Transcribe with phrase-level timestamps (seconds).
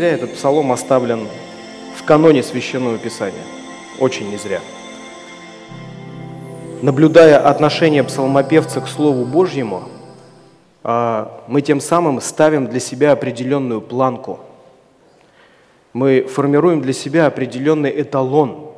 [0.00, 1.28] зря этот псалом оставлен
[1.94, 3.42] в каноне Священного Писания.
[3.98, 4.62] Очень не зря.
[6.80, 9.90] Наблюдая отношение псалмопевца к Слову Божьему,
[10.82, 14.40] а, мы тем самым ставим для себя определенную планку.
[15.92, 18.70] Мы формируем для себя определенный эталон.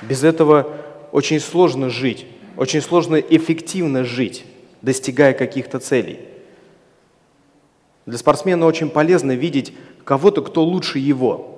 [0.00, 0.68] Без этого
[1.10, 2.24] очень сложно жить,
[2.56, 4.44] очень сложно эффективно жить,
[4.80, 6.20] достигая каких-то целей.
[8.06, 9.72] Для спортсмена очень полезно видеть
[10.06, 11.48] кого-то, кто лучше его,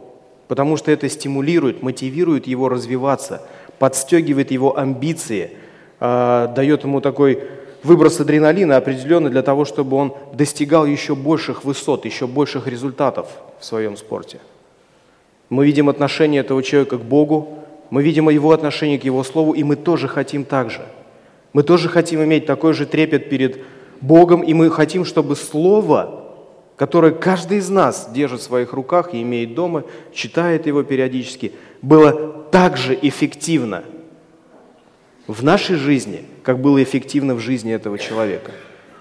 [0.48, 3.42] потому что это стимулирует, мотивирует его развиваться,
[3.78, 5.52] подстегивает его амбиции,
[6.00, 7.42] а, дает ему такой
[7.82, 13.28] выброс адреналина определенный для того, чтобы он достигал еще больших высот, еще больших результатов
[13.60, 14.40] в своем спорте.
[15.50, 17.58] Мы видим отношение этого человека к Богу,
[17.90, 20.80] мы видим его отношение к Его Слову, и мы тоже хотим так же.
[21.52, 23.60] Мы тоже хотим иметь такой же трепет перед
[24.00, 26.17] Богом, и мы хотим, чтобы Слово,
[26.78, 29.84] которое каждый из нас держит в своих руках и имеет дома,
[30.14, 33.84] читает его периодически, было так же эффективно–
[35.28, 38.50] в нашей жизни, как было эффективно в жизни этого человека.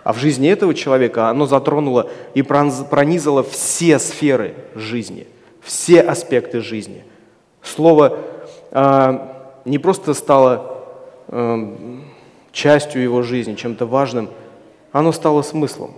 [0.04, 5.26] А в жизни этого человека оно затронуло и пронизало все сферы жизни,
[5.62, 7.04] все аспекты жизни.
[7.62, 8.20] Слово
[8.72, 9.20] э,
[9.66, 10.84] не просто стало
[11.30, 11.76] э,
[12.52, 14.30] частью его жизни, чем-то важным,
[14.92, 15.92] оно стало смыслом,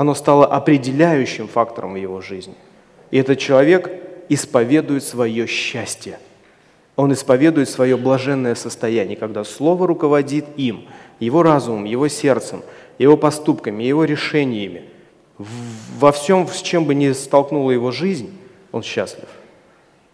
[0.00, 2.54] оно стало определяющим фактором в его жизни.
[3.10, 3.90] И этот человек
[4.28, 6.18] исповедует свое счастье–
[6.96, 10.86] он исповедует свое блаженное состояние, когда Слово руководит им,
[11.20, 12.62] его разумом, его сердцем,
[12.98, 14.84] его поступками, его решениями.
[15.98, 18.32] Во всем, с чем бы ни столкнула его жизнь,
[18.72, 19.28] он счастлив.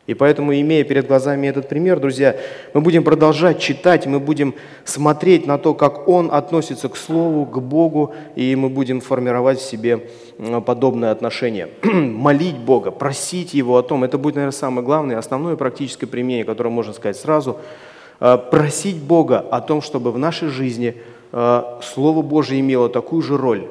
[0.09, 2.37] И поэтому, имея перед глазами этот пример, друзья,
[2.75, 4.55] мы будем продолжать читать, мы будем
[4.85, 9.63] смотреть на то, как он относится к Слову, к Богу, и мы будем формировать в
[9.63, 10.09] себе
[10.67, 11.69] подобное отношение.
[11.85, 16.71] Молить Бога, просить Его о том, это будет, наверное, самое главное, основное практическое применение, которое
[16.71, 17.59] можно сказать сразу,
[18.19, 20.97] а, просить Бога о том, чтобы в нашей жизни
[21.31, 23.69] а, Слово Божие имело такую же роль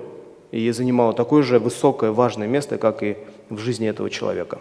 [0.52, 3.18] и занимало такое же высокое, важное место, как и
[3.50, 4.60] в жизни этого человека.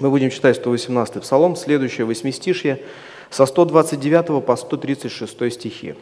[0.00, 2.82] Мы будем читать 118 Псалом, следующее восьмистишье,
[3.28, 5.94] со 129 по 136 стихи.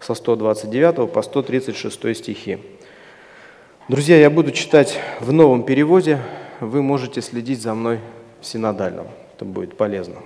[0.00, 2.58] Со 129 по 136 стихи.
[3.88, 6.20] Друзья, я буду читать в новом переводе.
[6.60, 8.00] Вы можете следить за мной
[8.40, 9.08] в синодальном.
[9.34, 10.16] Это будет полезно.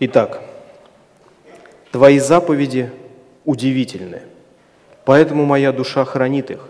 [0.00, 0.42] Итак,
[1.90, 2.90] Твои заповеди
[3.48, 4.20] удивительны.
[5.06, 6.68] Поэтому моя душа хранит их.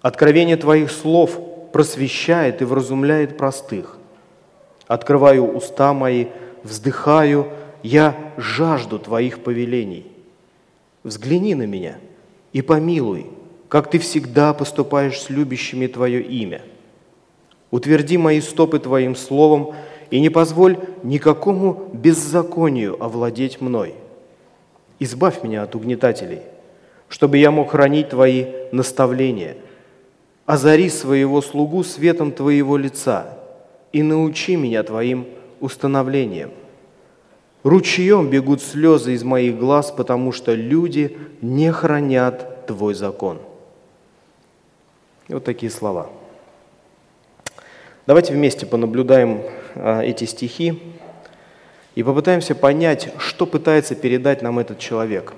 [0.00, 1.40] Откровение Твоих слов
[1.72, 3.98] просвещает и вразумляет простых.
[4.86, 6.26] Открываю уста мои,
[6.62, 7.48] вздыхаю,
[7.82, 10.06] я жажду Твоих повелений.
[11.02, 11.96] Взгляни на меня
[12.52, 13.26] и помилуй,
[13.68, 16.62] как Ты всегда поступаешь с любящими Твое имя.
[17.72, 19.74] Утверди мои стопы Твоим словом
[20.12, 23.96] и не позволь никакому беззаконию овладеть мной–
[24.98, 26.40] Избавь меня от угнетателей,
[27.08, 29.56] чтобы я мог хранить Твои наставления.
[30.46, 33.38] Озари своего слугу светом Твоего лица
[33.92, 35.26] и научи меня Твоим
[35.60, 36.50] установлением.
[37.62, 43.38] Ручьем бегут слезы из моих глаз, потому что люди не хранят Твой закон.
[45.28, 46.08] И вот такие слова.
[48.06, 49.42] Давайте вместе понаблюдаем
[49.74, 50.80] а, эти стихи
[51.96, 55.32] и попытаемся понять, что пытается передать нам этот человек,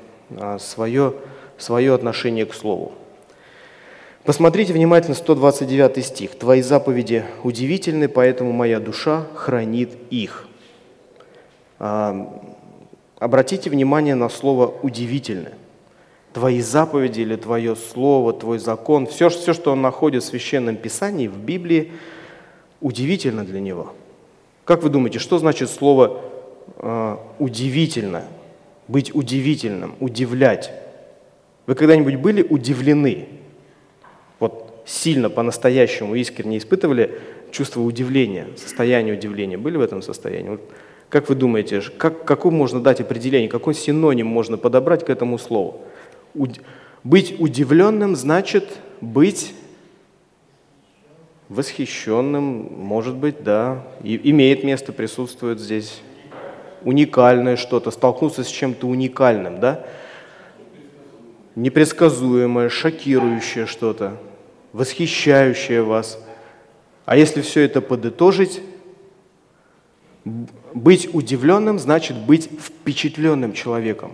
[0.58, 1.14] свое, а,
[1.56, 2.92] свое отношение к Слову.
[4.24, 6.34] Посмотрите внимательно 129 стих.
[6.34, 10.48] «Твои заповеди удивительны, поэтому моя душа хранит их».
[11.78, 12.41] А,
[13.21, 15.53] обратите внимание на слово «удивительны».
[16.33, 21.28] Твои заповеди или Твое Слово, Твой закон, все, все, что он находит в Священном Писании,
[21.28, 21.92] в Библии,
[22.80, 23.94] удивительно для него.
[24.65, 26.21] Как вы думаете, что значит слово
[26.76, 28.24] э, удивительно,
[28.88, 30.70] быть удивительным, удивлять.
[31.66, 33.28] Вы когда-нибудь были удивлены?
[34.38, 37.20] Вот сильно, по-настоящему, искренне испытывали
[37.50, 39.59] чувство удивления, состояние удивления?
[39.59, 40.50] Были в этом состоянии?
[40.50, 40.62] Вот
[41.09, 45.82] как вы думаете, как, какое можно дать определение, какой синоним можно подобрать к этому слову?
[46.34, 46.60] Уд...
[47.04, 49.54] Быть удивленным значит быть
[51.48, 52.44] восхищенным,
[52.76, 56.03] может быть, да, и имеет место, присутствует здесь
[56.83, 59.84] уникальное что-то, столкнуться с чем-то уникальным, да?
[61.54, 64.16] Непредсказуемое, шокирующее что-то,
[64.72, 66.19] восхищающее вас.
[67.04, 68.60] А если все это подытожить,
[70.75, 74.13] Быть удивленным значит быть впечатленным человеком.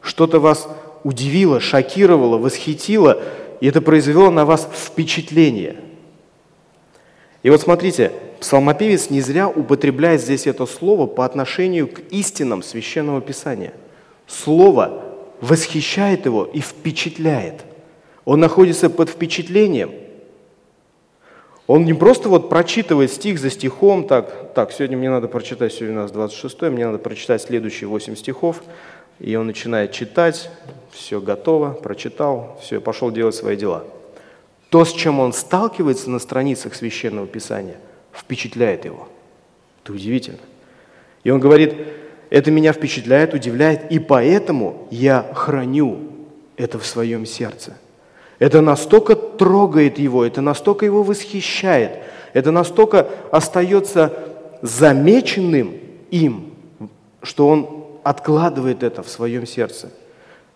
[0.00, 0.68] Что-то вас
[1.02, 3.22] удивило, шокировало, восхитило,
[3.60, 5.76] и это произвело на вас впечатление.
[7.42, 8.12] И вот смотрите,
[8.44, 13.72] псалмопевец не зря употребляет здесь это слово по отношению к истинам Священного Писания.
[14.26, 15.02] Слово
[15.40, 17.64] восхищает его и впечатляет.
[18.26, 19.92] Он находится под впечатлением–
[21.66, 25.96] он не просто вот прочитывает стих за стихом, так, так, сегодня мне надо прочитать, сегодня
[25.96, 28.62] у нас 26 мне надо прочитать следующие 8 стихов,
[29.18, 30.50] и он начинает читать,
[30.92, 33.84] все готово, прочитал, все, пошел делать свои дела.
[34.68, 37.78] То, с чем он сталкивается на страницах Священного Писания,
[38.14, 39.08] впечатляет его.
[39.82, 40.38] Это удивительно.
[41.24, 41.74] И он говорит,
[42.30, 46.10] это меня впечатляет, удивляет, и поэтому я храню
[46.56, 47.76] это в своем сердце.
[48.38, 52.02] Это настолько трогает его, это настолько его восхищает,
[52.32, 54.12] это настолько остается
[54.62, 55.74] замеченным
[56.10, 56.54] им,
[57.22, 59.90] что он откладывает это в своем сердце.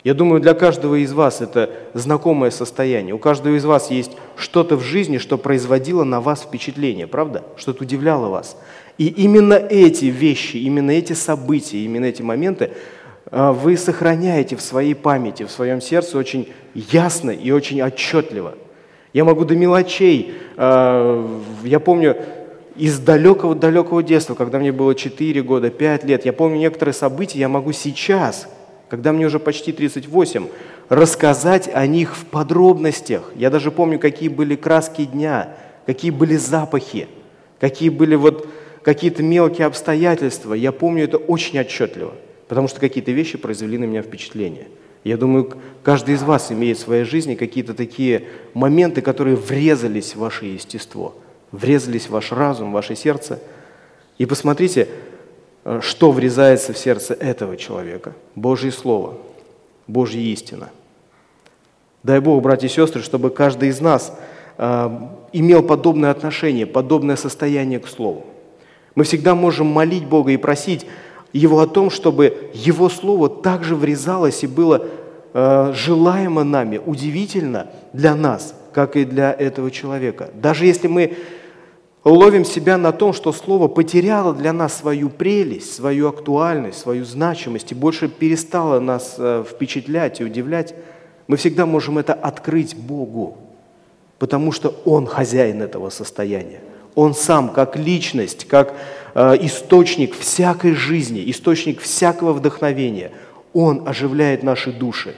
[0.08, 3.14] Я думаю, для каждого из вас это знакомое состояние.
[3.14, 7.42] У каждого из вас есть что-то в жизни, что производило на вас впечатление, правда?
[7.58, 8.56] Что-то удивляло вас.
[8.96, 12.70] И именно эти вещи, именно эти события, именно эти моменты
[13.30, 18.54] а, вы сохраняете в своей памяти, в своем сердце очень ясно и очень отчетливо.
[19.12, 22.16] Я могу до мелочей, а, я помню
[22.76, 27.50] из далекого-далекого детства, когда мне было 4 года, 5 лет, я помню некоторые события, я
[27.50, 28.48] могу сейчас,
[28.88, 30.46] когда мне уже почти 38,
[30.88, 33.32] рассказать о них в подробностях.
[33.36, 35.56] Я даже помню, какие были краски дня,
[35.86, 37.08] какие были запахи,
[37.60, 38.48] какие были вот
[38.82, 40.54] какие-то мелкие обстоятельства.
[40.54, 42.14] Я помню это очень отчетливо
[42.48, 44.68] потому что какие-то вещи произвели на меня впечатление.
[45.04, 45.52] Я думаю,
[45.82, 48.24] каждый из вас имеет в своей жизни какие-то такие
[48.54, 51.14] моменты, которые врезались в ваше естество,
[51.52, 53.40] врезались в ваш разум, в ваше сердце.
[54.16, 54.88] И посмотрите,
[55.80, 58.14] что врезается в сердце этого человека.
[58.34, 59.14] Божье Слово,
[59.86, 60.70] Божья истина.
[62.02, 64.16] Дай Бог, братья и сестры, чтобы каждый из нас
[64.56, 64.90] э,
[65.32, 68.24] имел подобное отношение, подобное состояние к Слову.
[68.94, 70.86] Мы всегда можем молить Бога и просить,
[71.32, 74.86] его о том, чтобы Его Слово также врезалось и было
[75.34, 80.30] э, желаемо нами, удивительно для нас, как и для этого человека.
[80.34, 81.16] Даже если мы
[82.04, 87.72] ловим себя на том, что Слово потеряло для нас свою прелесть, свою актуальность, свою значимость
[87.72, 90.74] и больше перестало нас э, впечатлять и удивлять,
[91.26, 93.36] мы всегда можем это открыть Богу,
[94.18, 96.60] потому что Он хозяин этого состояния.
[96.94, 98.74] Он сам, как личность, как
[99.20, 103.10] Э, источник всякой жизни, источник всякого вдохновения.
[103.52, 105.16] Он оживляет наши души.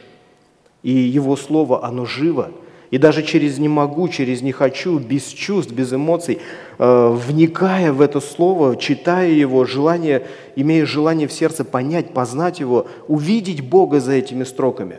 [0.82, 2.50] И Его Слово, оно живо.
[2.90, 6.40] И даже через «не могу», через «не хочу», без чувств, без эмоций,
[6.78, 10.26] э, вникая в это Слово, читая его, желание,
[10.56, 14.98] имея желание в сердце понять, познать его, увидеть Бога за этими строками,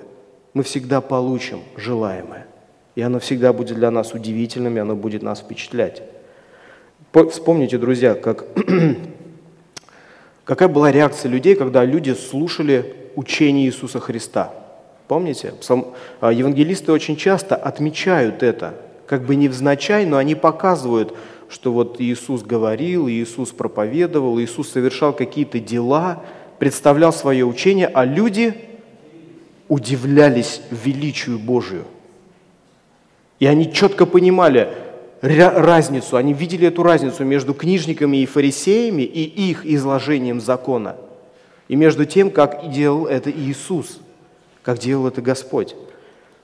[0.53, 2.47] мы всегда получим желаемое.
[2.95, 6.01] И оно всегда будет для нас удивительным, и оно будет нас впечатлять.
[7.29, 8.45] Вспомните, друзья, как,
[10.45, 14.60] какая была реакция людей, когда люди слушали учение Иисуса Христа.
[15.11, 15.53] Помните?
[16.21, 18.75] А, евангелисты очень часто отмечают это,
[19.05, 21.13] как бы невзначай, но они показывают,
[21.49, 26.23] что вот Иисус говорил, Иисус проповедовал, Иисус совершал какие-то дела,
[26.59, 28.55] представлял свое учение, а люди
[29.67, 31.83] удивлялись величию Божию.
[33.39, 34.69] И они четко понимали,
[35.21, 40.95] разницу, они видели эту разницу между книжниками и фарисеями и их изложением закона,
[41.67, 43.99] и между тем, как делал это Иисус,
[44.63, 45.75] как делал это Господь.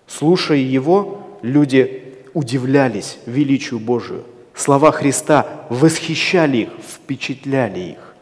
[0.08, 4.24] Слушая Его, люди удивлялись величию Божию.
[4.54, 8.16] Слова Христа восхищали их, впечатляли их,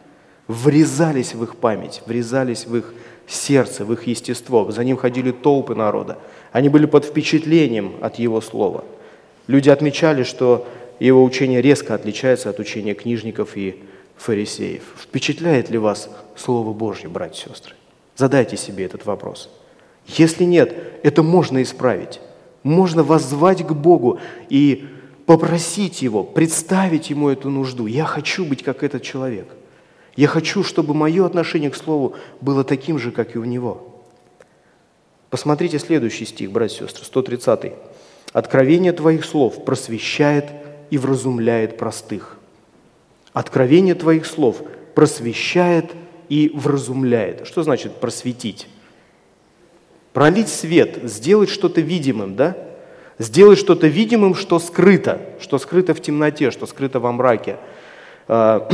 [0.48, 2.92] врезались в их память, врезались в их
[3.26, 4.70] сердце, в их естество.
[4.70, 6.18] За ним ходили толпы народа.
[6.52, 8.84] Они были под впечатлением от Его Слова–
[9.46, 10.66] Люди отмечали, что
[10.98, 13.82] его учение резко отличается от учения книжников и
[14.16, 14.82] фарисеев.
[14.96, 17.74] Впечатляет ли вас Слово Божье, братья и сестры?
[18.16, 19.50] Задайте себе этот вопрос.
[20.06, 22.20] Если нет, это можно исправить.
[22.62, 24.88] Можно воззвать к Богу и
[25.26, 27.86] попросить Его, представить Ему эту нужду.
[27.86, 29.48] Я хочу быть как этот человек.
[30.16, 34.04] Я хочу, чтобы мое отношение к Слову было таким же, как и у Него.
[35.28, 37.72] Посмотрите следующий стих, братья и сестры, 130.
[38.32, 40.46] Откровение Твоих слов просвещает
[40.90, 42.38] и вразумляет простых.
[43.32, 44.62] Откровение Твоих слов
[44.94, 45.92] просвещает
[46.28, 47.46] и вразумляет.
[47.46, 48.68] Что значит просветить?
[50.16, 52.56] Пролить свет, сделать что-то видимым, да?
[53.18, 57.56] Сделать что-то видимым, что скрыто, что скрыто в темноте, что скрыто во мраке.
[58.26, 58.66] А,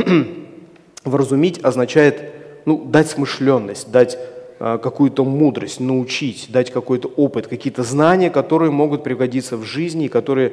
[1.04, 2.32] Вразумить означает
[2.64, 4.16] ну, дать смышленность, дать
[4.60, 10.52] э, какую-то мудрость, научить, дать какой-то опыт, какие-то знания, которые могут пригодиться в жизни, которые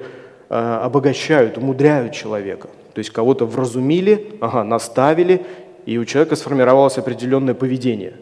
[0.50, 2.67] э, обогащают, умудряют человека.
[2.96, 5.46] То есть кого-то вразумили, ага, наставили,
[5.86, 8.15] и у человека сформировалось определенное поведение.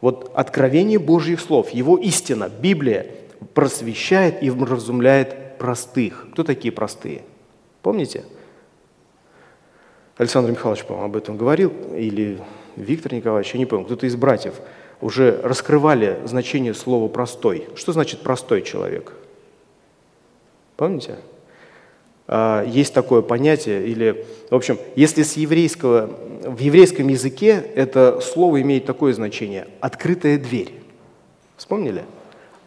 [0.00, 3.06] Вот откровение Божьих слов, его истина, Библия
[3.54, 6.26] просвещает и вразумляет простых.
[6.32, 7.22] Кто такие простые?
[7.82, 8.24] Помните?
[10.16, 12.40] Александр Михайлович, по-моему, об этом говорил, или
[12.76, 14.54] Виктор Николаевич, я не помню, кто-то из братьев
[15.00, 17.68] уже раскрывали значение слова «простой».
[17.74, 19.12] Что значит «простой человек»?
[20.76, 21.16] Помните?
[22.26, 26.10] А, есть такое понятие, или, в общем, если с еврейского,
[26.44, 30.72] в еврейском языке это слово имеет такое значение– открытая дверь.
[31.56, 32.04] Вспомнили?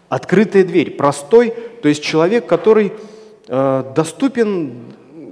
[0.10, 2.94] Открытая дверь, простой, то есть человек, который
[3.48, 4.74] э, доступен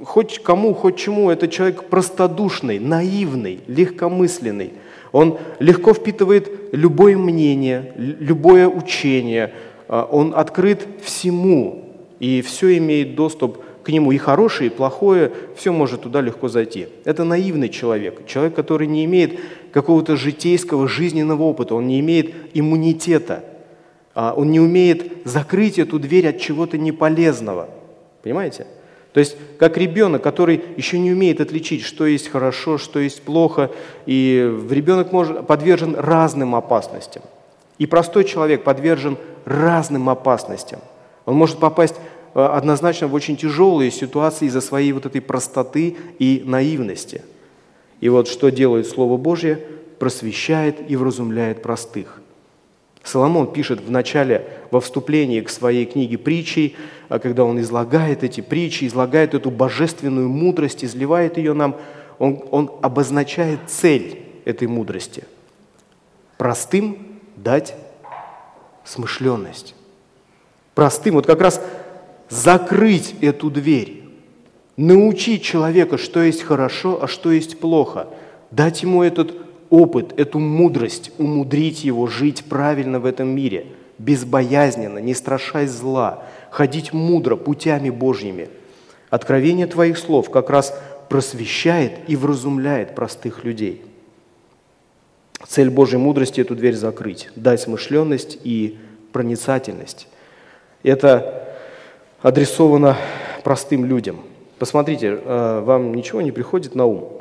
[0.04, 4.74] хоть кому, хоть чему, это человек простодушный, наивный, легкомысленный.
[5.12, 9.54] Он легко впитывает любое мнение, любое учение,
[9.88, 15.72] э, он открыт всему, и все имеет доступ к нему и хорошее, и плохое, все
[15.72, 16.88] может туда легко зайти.
[17.04, 19.40] Это наивный человек, человек, который не имеет
[19.72, 23.44] какого-то житейского, жизненного опыта, он не имеет иммунитета,
[24.14, 27.70] а, он не умеет закрыть эту дверь от чего-то неполезного.
[28.24, 28.66] Понимаете?
[29.14, 33.72] То есть, как ребенок, который еще не умеет отличить, что есть хорошо, что есть плохо,
[34.06, 37.24] и ребенок может, подвержен разным опасностям.
[37.78, 40.82] И простой человек подвержен разным опасностям.
[41.26, 41.96] Он может попасть
[42.36, 47.22] однозначно в очень тяжелые ситуации из-за своей вот этой простоты и наивности.
[48.02, 49.60] И вот что делает Слово Божье?
[50.00, 52.22] Просвещает и вразумляет простых.
[53.04, 56.76] Соломон пишет в начале, во вступлении к своей книге притчей,
[57.08, 61.78] э, когда он излагает эти притчи, излагает эту божественную мудрость, изливает ее нам,
[62.18, 65.24] он, он обозначает цель этой мудрости.
[66.38, 67.76] Простым дать
[68.84, 69.76] смышленность.
[70.74, 71.62] Простым, вот как раз
[72.30, 74.04] закрыть эту дверь,
[74.78, 78.08] научить человека, что есть хорошо, а что есть плохо,
[78.52, 79.36] дать ему этот
[79.70, 83.68] опыт, эту мудрость, умудрить его жить правильно в этом мире,
[83.98, 88.50] безбоязненно, не страшась зла, ходить мудро путями Божьими.
[89.10, 90.78] Откровение твоих слов как раз
[91.10, 93.84] просвещает и вразумляет простых людей.
[95.48, 98.80] Цель Божьей мудрости– эту дверь закрыть, дать смышленность и
[99.12, 100.08] проницательность.
[100.82, 101.45] Это
[102.26, 102.98] адресовано
[103.44, 104.20] простым людям.
[104.58, 107.20] Посмотрите, э, вам ничего не приходит на ум?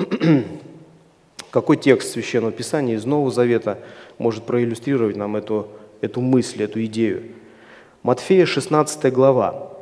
[1.50, 3.78] Какой текст Священного Писания из Нового Завета
[4.16, 5.68] может проиллюстрировать нам эту,
[6.00, 7.22] эту мысль, эту идею?
[8.02, 9.72] Матфея 16 глава,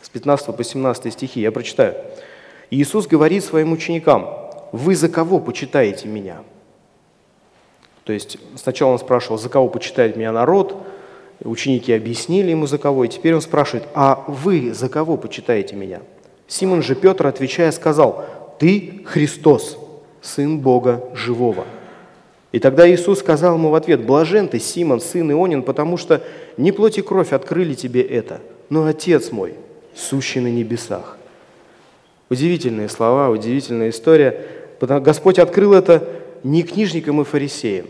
[0.00, 1.96] с 15 по 17 стихи, я прочитаю.
[2.70, 4.26] Иисус говорит своим ученикам,
[4.72, 6.38] «Вы за кого почитаете Меня?»
[8.04, 10.82] То есть сначала он спрашивал, за кого почитает меня народ,
[11.44, 16.00] Ученики объяснили ему, за кого, и теперь он спрашивает, а вы за кого почитаете меня?
[16.46, 18.26] Симон же Петр, отвечая, сказал,
[18.58, 19.78] ты Христос,
[20.20, 21.64] Сын Бога Живого.
[22.52, 26.20] И тогда Иисус сказал ему в ответ, блажен ты, Симон, сын Ионин, потому что
[26.56, 29.54] не плоть и кровь открыли тебе это, но Отец мой,
[29.94, 31.16] сущий на небесах.
[32.28, 34.44] Удивительные слова, удивительная история.
[34.80, 36.06] Господь открыл это
[36.42, 37.86] не книжникам и фарисеям.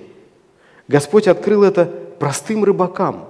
[0.88, 3.26] Господь открыл это простым рыбакам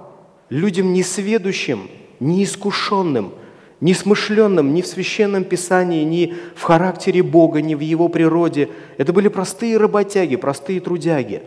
[0.51, 1.89] людям несведущим,
[2.19, 3.31] неискушенным,
[3.79, 8.69] несмышленным ни в Священном Писании, ни в характере Бога, ни в Его природе.
[8.97, 11.41] Это были простые работяги, простые трудяги.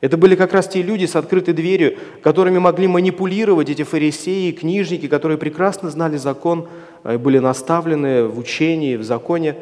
[0.00, 5.06] Это были как раз те люди с открытой дверью, которыми могли манипулировать эти фарисеи, книжники,
[5.06, 6.68] которые прекрасно знали закон,
[7.04, 9.56] э, были наставлены в учении, в законе.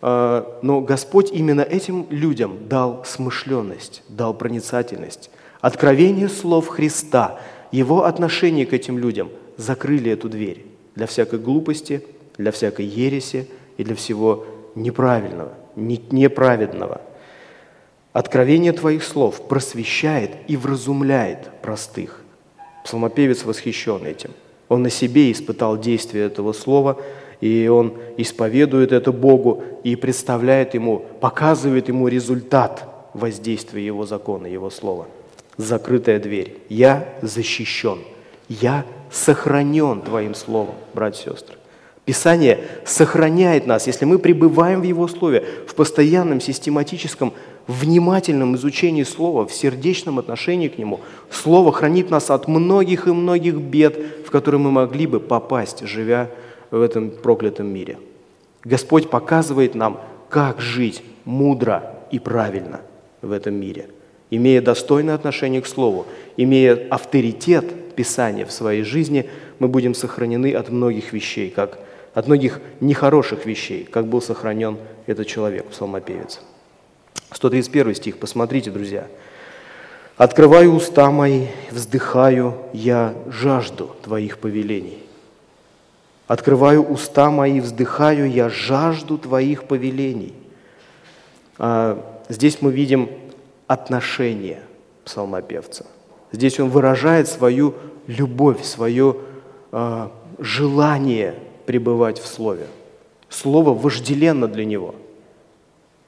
[0.00, 5.30] Э, но Господь именно этим людям дал смышленность, дал проницательность.
[5.60, 7.40] Откровение слов Христа–
[7.72, 10.64] его отношение к этим людям закрыли эту дверь
[10.94, 12.04] для всякой глупости,
[12.36, 13.48] для всякой ереси
[13.78, 17.00] и для всего неправильного, неправедного.
[18.12, 22.20] Откровение твоих слов просвещает и вразумляет простых.
[22.84, 24.32] Псалмопевец восхищен этим.
[24.68, 27.00] Он на себе испытал действие этого слова,
[27.40, 34.68] и он исповедует это Богу и представляет ему, показывает ему результат воздействия его закона, его
[34.68, 35.06] слова–
[35.56, 36.58] закрытая дверь.
[36.68, 37.98] Я защищен.
[38.48, 41.56] Я сохранен Твоим Словом, братья и сестры.
[42.04, 47.32] Писание сохраняет нас, если мы пребываем в Его Слове, в постоянном, систематическом,
[47.68, 51.00] внимательном изучении Слова, в сердечном отношении к Нему.
[51.30, 56.28] Слово хранит нас от многих и многих бед, в которые мы могли бы попасть, живя
[56.72, 57.98] в этом проклятом мире.
[58.64, 62.80] Господь показывает нам, как жить мудро и правильно
[63.20, 63.88] в этом мире,
[64.32, 66.06] имея достойное отношение к Слову,
[66.38, 71.78] имея авторитет Писания в своей жизни, мы будем сохранены от многих вещей, как
[72.14, 76.40] от многих нехороших вещей, как был сохранен этот человек, псалмопевец.
[77.30, 79.06] 131 стих, посмотрите, друзья.
[80.16, 84.98] «Открываю уста мои, вздыхаю, я жажду Твоих повелений».
[86.26, 90.32] Открываю уста мои, вздыхаю, я жажду Твоих повелений.
[91.58, 93.10] А, здесь мы видим
[93.72, 94.60] отношение
[95.04, 95.86] псалмопевца.
[96.30, 97.74] Здесь он выражает свою
[98.06, 99.16] любовь, свое
[99.70, 101.34] а, желание
[101.66, 102.66] пребывать в Слове.
[103.28, 104.94] Слово вожделенно для него.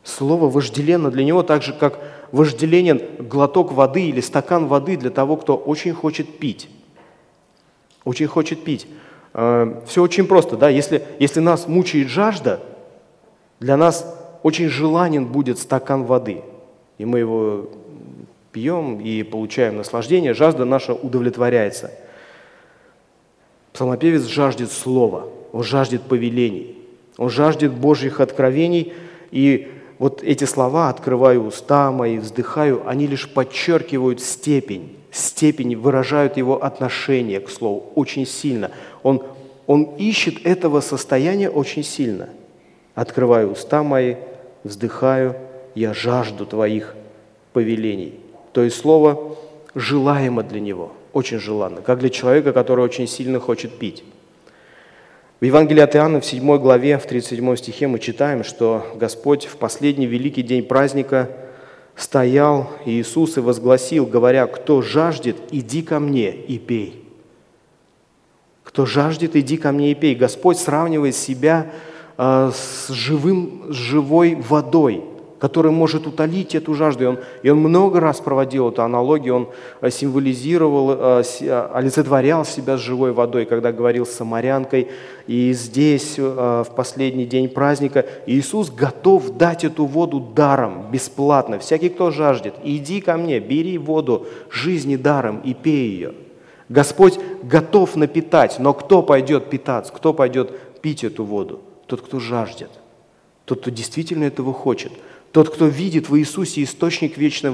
[0.03, 1.99] Слово вожделенно для него так же, как
[2.33, 6.69] вожделенен глоток воды или стакан воды для того, кто очень хочет пить.
[8.05, 8.87] Очень хочет пить.
[9.33, 12.61] Э, Все очень просто, да, если, если нас мучает жажда,
[13.61, 14.05] для нас
[14.43, 16.43] очень желанен будет стакан воды,
[16.99, 17.71] и мы его
[18.53, 21.91] пьем и получаем наслаждение, жажда наша удовлетворяется.
[23.73, 26.77] Псалмопевец жаждет слова– он жаждет повелений,
[27.17, 28.93] он жаждет Божьих откровений,
[29.31, 29.71] и
[30.01, 37.39] вот эти слова «открываю уста мои, вздыхаю», они лишь подчеркивают степень, степень, выражают его отношение
[37.39, 38.73] к Слову очень сильно.
[39.05, 39.23] Он,
[39.69, 42.31] он ищет этого состояния очень сильно.
[42.97, 44.17] «Открываю уста мои,
[44.65, 45.37] вздыхаю,
[45.75, 46.95] я жажду Твоих
[47.53, 48.21] повелений».
[48.55, 49.37] То есть Слово
[49.75, 54.05] желаемо для него, очень желанно, как для человека, который очень сильно хочет пить.
[55.41, 59.57] В Евангелии от Иоанна в 7 главе, в 37 стихе мы читаем, что Господь в
[59.57, 61.29] последний великий день праздника
[61.97, 67.05] стоял Иисус и возгласил, говоря, «Кто жаждет, иди ко мне и пей».
[68.63, 70.15] Кто жаждет, иди ко мне и пей.
[70.15, 71.73] Господь сравнивает себя
[72.17, 75.03] э, с, живым, с живой водой–
[75.45, 77.05] который может утолить эту жажду.
[77.05, 79.49] И он, и он много раз проводил эту аналогию, он
[79.83, 84.89] э, символизировал, э, э, олицетворял себя с живой водой, когда говорил с самарянкой.
[85.27, 91.59] И здесь, в последний день праздника, Иисус готов дать эту воду даром, бесплатно.
[91.59, 96.15] Всякий, кто жаждет, иди ко мне, бери воду жизни даром и пей ее.
[96.71, 101.61] Господь готов напитать, но кто пойдет питаться, кто пойдет пить эту воду?
[101.87, 102.71] Тот, кто жаждет,
[103.45, 104.93] тот, кто действительно этого хочет–
[105.35, 107.51] тот, кто видит в Иисусе источник вечной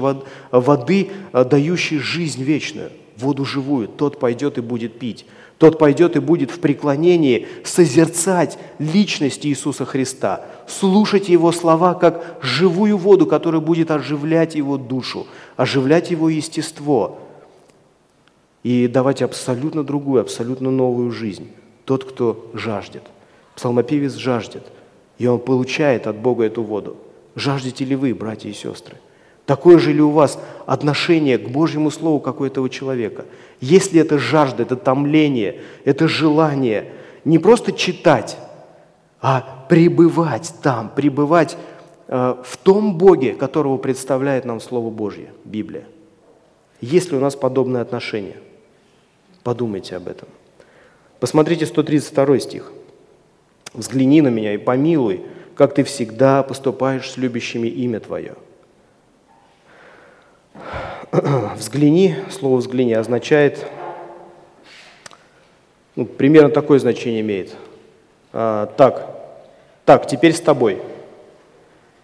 [0.51, 5.25] воды, э, дающий жизнь вечную, воду живую, тот пойдет и будет пить.
[5.57, 12.97] Тот пойдет и будет в преклонении созерцать личность Иисуса Христа, слушать Его слова как живую
[12.97, 15.25] воду, которая будет оживлять его душу,
[15.57, 17.17] оживлять его естество
[18.61, 21.49] и давать абсолютно другую, абсолютно новую жизнь.
[21.85, 23.01] Тот, кто жаждет.
[23.55, 24.67] Псалмопевец жаждет,
[25.17, 26.97] и он получает от Бога эту воду.
[27.35, 28.97] Жаждете ли вы, братья и сестры?
[29.45, 33.25] Такое же ли у вас отношение к Божьему Слову, как у этого человека?
[33.59, 36.91] Есть ли это жажда, это томление, это желание
[37.25, 38.37] не просто читать,
[39.21, 41.57] а пребывать там, пребывать
[42.07, 45.85] э, в том Боге, которого представляет нам Слово Божье, Библия?
[46.81, 48.37] Есть ли у нас подобное отношение?
[49.43, 50.27] Подумайте об этом.
[51.19, 52.71] Посмотрите 132 стих.
[53.73, 55.21] «Взгляни на меня и помилуй,
[55.55, 58.35] как ты всегда поступаешь с любящими имя Твое.
[61.55, 63.65] Взгляни, слово «взгляни» означает,
[65.95, 67.55] ну, примерно такое значение имеет.
[68.33, 69.09] А, так,
[69.85, 70.81] так, теперь с тобой.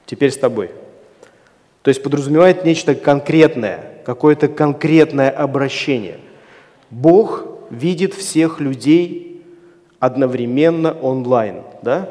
[0.06, 0.72] Теперь с тобой.
[1.84, 6.20] То есть подразумевает нечто конкретное, какое-то конкретное обращение.
[6.90, 9.46] Бог видит всех людей
[10.00, 12.10] одновременно онлайн, да?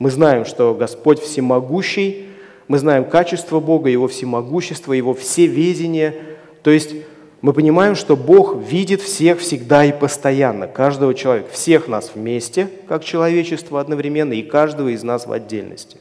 [0.00, 2.26] Мы знаем, что Господь всемогущий,
[2.68, 6.16] мы знаем качество Бога, Его всемогущество, Его всеведение.
[6.62, 6.94] То есть
[7.42, 13.04] мы понимаем, что Бог видит всех всегда и постоянно, каждого человека, всех нас вместе, как
[13.04, 15.98] человечество одновременно, и каждого из нас в отдельности.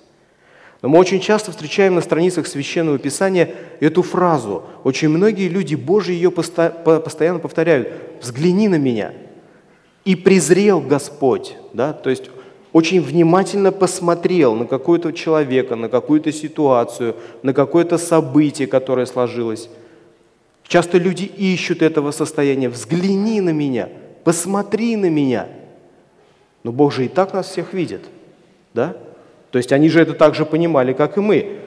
[0.82, 4.64] Но мы очень часто встречаем на страницах Священного Писания эту фразу.
[4.86, 7.90] Очень многие люди Божьи ее постоянно повторяют.
[8.22, 9.12] «Взгляни на меня».
[10.06, 11.58] И презрел Господь.
[11.74, 11.92] Да?
[11.92, 12.32] То есть
[12.72, 19.70] очень внимательно посмотрел на какого-то человека, на какую-то ситуацию, на какое-то событие, которое сложилось.
[20.68, 22.70] Часто люди ищут этого состояния.
[22.70, 23.90] Взгляни на меня,
[24.24, 25.48] посмотри на меня.
[26.64, 28.02] Но Бог же и так нас всех видит.
[28.76, 28.96] Да?
[29.50, 31.58] То есть они же это так же понимали, как и мы.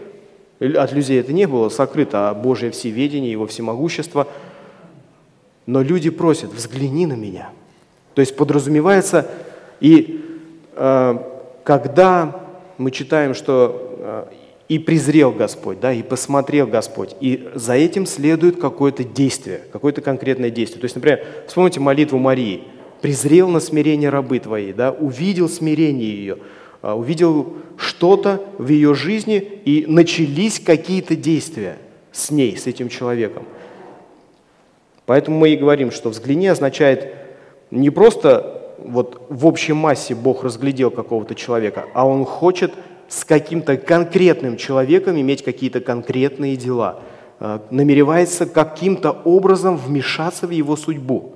[0.61, 4.29] От людей это не было сокрыто, а Божье всеведение, Его всемогущество.
[5.67, 7.51] Но люди просят, взгляни на меня.
[8.15, 9.29] То есть подразумевается
[9.81, 10.32] и
[10.75, 12.47] когда
[12.79, 14.29] мы читаем, что
[14.73, 17.15] и презрел Господь, да, и посмотрел Господь.
[17.21, 20.81] И за этим следует какое-то действие, какое-то конкретное действие.
[20.81, 22.65] То есть, например, вспомните молитву Марии.
[23.03, 26.39] «Презрел на смирение рабы твоей», да, увидел смирение ее,
[26.81, 31.77] а, увидел что-то в ее жизни, и начались какие-то действия
[32.11, 33.45] с ней, с этим человеком.
[35.05, 37.13] Поэтому мы и говорим, что «взгляни» означает
[37.71, 42.73] не просто вот в общей массе Бог разглядел какого-то человека, а Он хочет–
[43.13, 47.01] с каким-то конкретным человеком иметь какие-то конкретные дела,
[47.41, 51.35] э, намеревается каким-то образом вмешаться в его судьбу.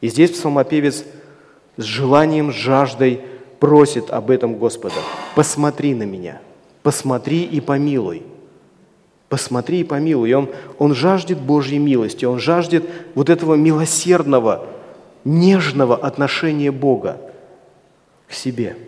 [0.00, 1.04] И здесь псалмопевец
[1.76, 3.20] с желанием, с жаждой
[3.58, 4.94] просит об этом Господа.
[5.34, 6.40] «Посмотри на меня,
[6.84, 8.22] посмотри и помилуй».
[9.28, 10.28] Посмотри и помилуй.
[10.28, 14.66] И он, он жаждет Божьей милости, он жаждет вот этого милосердного,
[15.24, 17.18] нежного отношения Бога
[18.28, 18.76] к себе–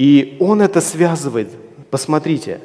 [0.00, 1.50] и он это связывает.
[1.90, 2.62] Посмотрите,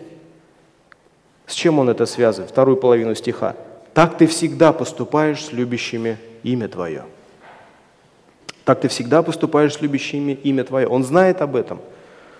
[1.47, 2.49] с чем он это связывает?
[2.49, 3.57] Вторую половину стиха.
[3.93, 7.03] «Так ты всегда поступаешь с любящими имя Твое».
[8.63, 10.87] Так ты всегда поступаешь с любящими имя Твое.
[10.87, 11.81] Он знает об этом.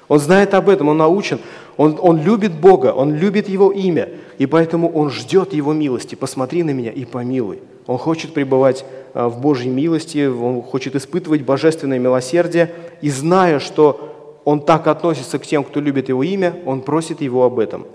[0.08, 1.40] Он знает об этом, он научен.
[1.76, 4.08] Он, он любит Бога, он любит Его имя.
[4.38, 6.16] И поэтому он ждет Его милости.
[6.16, 7.60] Посмотри на меня и помилуй.
[7.88, 12.74] Он хочет пребывать а, в Божьей милости, он хочет испытывать божественное милосердие.
[13.02, 17.44] И зная, что он так относится к тем, кто любит его имя, он просит его
[17.44, 17.88] об этом.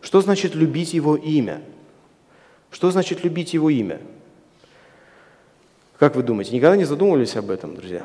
[0.00, 1.62] Что значит любить его имя?
[2.70, 4.00] Что значит любить его имя?
[5.98, 8.04] Как вы думаете, никогда не задумывались об этом, друзья?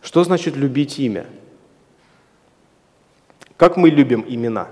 [0.00, 1.26] Что значит любить имя?
[3.56, 4.68] Как мы любим имена?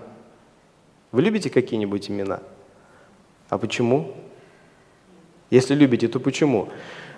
[1.13, 2.41] Вы любите какие-нибудь имена?
[3.49, 4.15] А почему?
[5.51, 6.69] Если любите, то почему?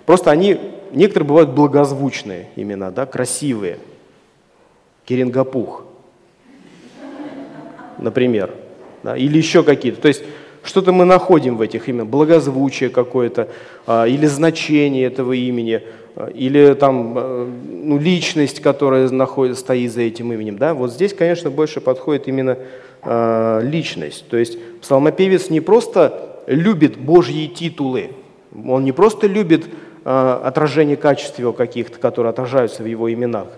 [0.05, 0.59] Просто они,
[0.91, 3.79] некоторые бывают благозвучные имена, да, красивые–
[5.07, 5.85] Керенгапух,
[7.97, 8.53] например,
[9.03, 10.01] да, или еще какие-то.
[10.01, 10.21] То есть
[10.63, 13.47] что-то мы находим в этих именах, благозвучие какое-то,
[13.85, 15.81] а, или значение этого имени,
[16.17, 20.57] а, или там а, ну, личность, которая находит, стоит за этим именем.
[20.57, 20.73] Да?
[20.73, 22.57] Вот здесь, конечно, больше подходит именно
[23.01, 24.25] а, личность.
[24.29, 28.11] То есть псалмопевец не просто любит Божьи титулы,
[28.65, 29.69] он не просто любит
[30.03, 33.49] а, отражение качеств его каких-то, которые отражаются в его именах–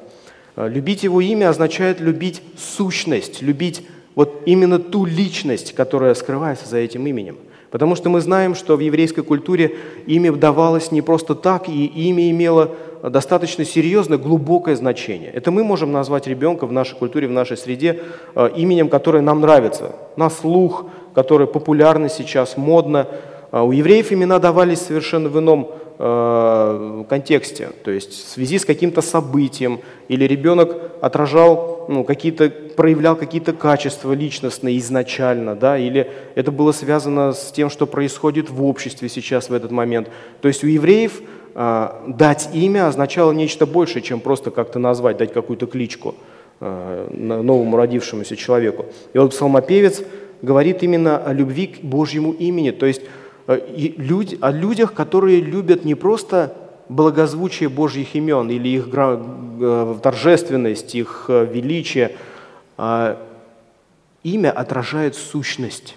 [0.59, 6.77] Э, любить Его имя означает любить сущность, любить вот именно ту личность, которая скрывается за
[6.77, 7.37] этим именем.
[7.71, 9.75] Потому что мы знаем, что в еврейской культуре
[10.05, 12.71] имя давалось не просто так, и имя имело
[13.03, 15.29] достаточно серьезное, глубокое значение.
[15.29, 18.01] Это мы можем назвать ребенка в нашей культуре, в нашей среде
[18.35, 20.87] э, именем, которое нам нравится, на слух,
[21.21, 23.07] которое популярно сейчас, модно.
[23.51, 28.63] А у евреев имена давались совершенно в ином Э, контексте, то есть в связи с
[28.63, 36.53] каким-то событием, или ребенок отражал, ну, какие-то, проявлял какие-то качества личностные изначально, да, или это
[36.53, 40.09] было связано с тем, что происходит в обществе сейчас в этот момент.
[40.39, 41.19] То есть у евреев
[41.53, 46.15] э, дать имя означало нечто большее, чем просто как-то назвать, дать какую-то кличку
[46.61, 48.85] э, новому родившемуся человеку.
[49.11, 50.01] И вот псалмопевец
[50.41, 53.01] говорит именно о любви к Божьему имени, то есть
[53.49, 56.55] Э, о людях, которые любят не просто
[56.87, 62.15] благозвучие Божьих имен или их э, торжественность, их э, величие,
[62.77, 63.19] а
[64.21, 65.95] имя отражает сущность.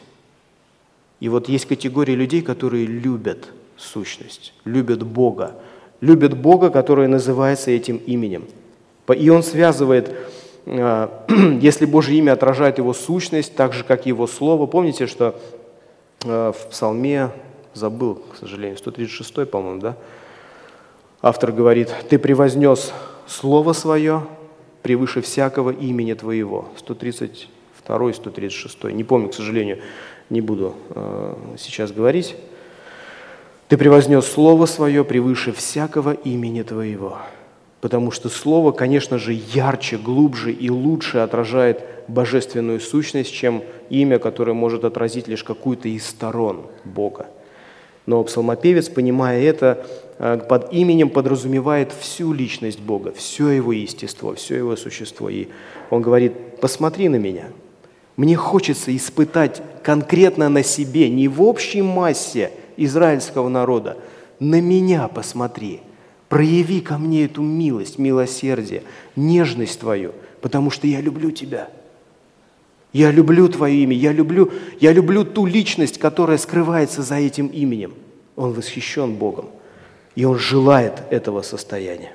[1.21, 5.55] И вот есть категория людей, которые любят сущность, любят Бога,
[6.01, 8.47] любят Бога, который называется этим именем.
[9.15, 10.11] И он связывает,
[11.61, 14.67] если Божье имя отражает его сущность, так же, как его слово.
[14.67, 15.35] Помните, что
[16.25, 17.31] Э, в псалме,
[17.75, 19.97] забыл, к сожалению, 136, по-моему, да?
[21.21, 22.93] Автор говорит, «Ты превознес
[23.27, 24.27] Слово Свое
[24.83, 26.69] превыше всякого имени Твоего».
[26.77, 28.85] 132, 136.
[28.85, 29.79] Не помню, к сожалению,
[30.31, 32.37] не буду э, сейчас говорить.
[33.69, 37.19] «Ты превознес Слово Свое превыше всякого имени Твоего»
[37.83, 44.53] потому что Слово, конечно же, ярче, глубже и лучше отражает божественную сущность, чем имя, которое
[44.53, 47.27] может отразить лишь какую-то из сторон Бога.
[48.07, 49.85] Но псалмопевец, понимая это,
[50.19, 55.29] э, под именем подразумевает всю личность Бога, все его естество, все его существо.
[55.29, 55.49] И
[55.91, 57.47] он говорит, посмотри на меня.
[58.17, 63.97] Мне хочется испытать конкретно на себе, не в общей массе израильского народа,
[64.39, 65.81] на меня посмотри–
[66.33, 68.85] Прояви ко мне эту милость, милосердие,
[69.17, 71.69] нежность Твою, потому что я люблю Тебя.
[72.95, 77.93] Я люблю Твое имя, я люблю, я люблю ту личность, которая скрывается за этим именем.
[78.35, 79.51] Он восхищен Богом,
[80.15, 82.15] и он желает этого состояния.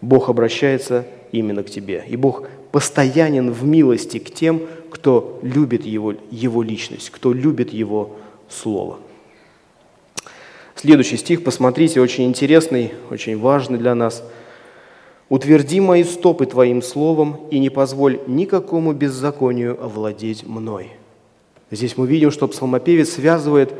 [0.00, 2.04] Бог обращается именно к тебе.
[2.08, 8.18] И Бог постоянен в милости к тем, кто любит Его, его личность, кто любит Его
[8.48, 9.00] Слово.
[10.82, 14.24] Следующий стих, посмотрите, очень интересный, очень важный для нас.
[15.28, 20.90] «Утверди мои стопы Твоим словом, и не позволь никакому беззаконию овладеть мной».
[21.70, 23.72] Здесь мы видим, что псалмопевец связывает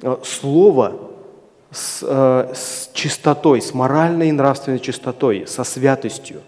[0.00, 1.10] э, слово
[1.72, 6.40] с, э, с чистотой, с моральной и нравственной чистотой, со святостью.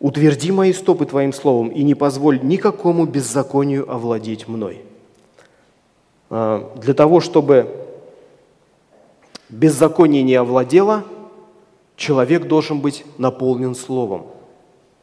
[0.00, 4.80] «Утверди мои стопы Твоим словом, и не позволь никакому беззаконию овладеть мной».
[6.30, 7.86] Э, для того, чтобы
[9.50, 11.04] беззаконие не овладело,
[11.96, 14.26] человек должен быть наполнен Словом.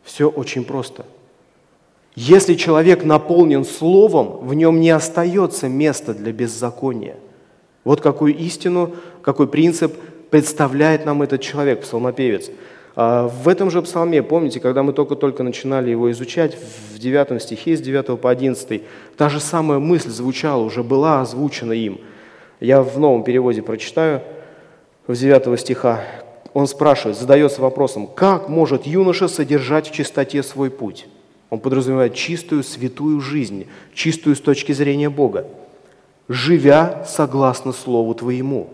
[0.03, 1.05] Все очень просто.
[2.15, 7.17] Если человек наполнен Словом, в нем не остается места для беззакония.
[7.83, 9.95] Вот какую истину, какой принцип
[10.31, 12.49] представляет нам этот человек, псалмопевец.
[12.95, 16.57] А в этом же псалме, помните, когда мы только-только начинали его изучать,
[16.93, 18.81] в 9 стихе, с 9 по 11,
[19.15, 21.99] та же самая мысль звучала, уже была озвучена им.
[22.59, 24.21] Я в новом переводе прочитаю–
[25.15, 26.03] 9 стиха,
[26.53, 31.07] он спрашивает, задается вопросом, как может юноша содержать в чистоте свой путь?
[31.49, 35.47] Он подразумевает чистую, святую жизнь, чистую с точки зрения Бога,
[36.27, 38.69] живя согласно Слову Твоему.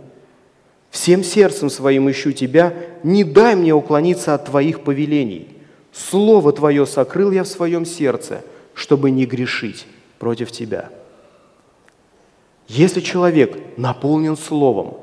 [0.89, 5.50] Всем сердцем своим ищу Тебя, не дай мне уклониться от Твоих повелений.
[5.91, 8.41] Слово Твое сокрыл я в своем сердце,
[8.74, 9.86] чтобы не грешить
[10.17, 10.89] против Тебя.
[12.67, 14.96] Если человек наполнен Словом,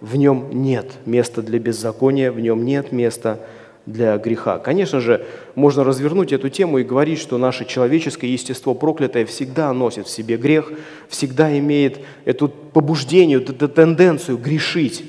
[0.00, 3.40] в нем нет места для беззакония, в нем нет места
[3.86, 4.58] для греха.
[4.58, 10.06] Конечно же, можно развернуть эту тему и говорить, что наше человеческое естество проклятое всегда носит
[10.06, 10.72] в себе грех,
[11.08, 15.04] всегда имеет эту побуждение, эту тенденцию грешить.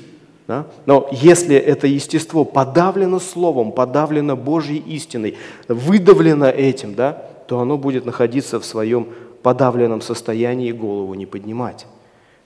[0.46, 0.66] Да?
[0.86, 8.06] Но если это естество подавлено Словом, подавлено Божьей истиной, выдавлено этим, да, то оно будет
[8.06, 9.08] находиться в своем
[9.42, 11.86] подавленном состоянии и голову не поднимать.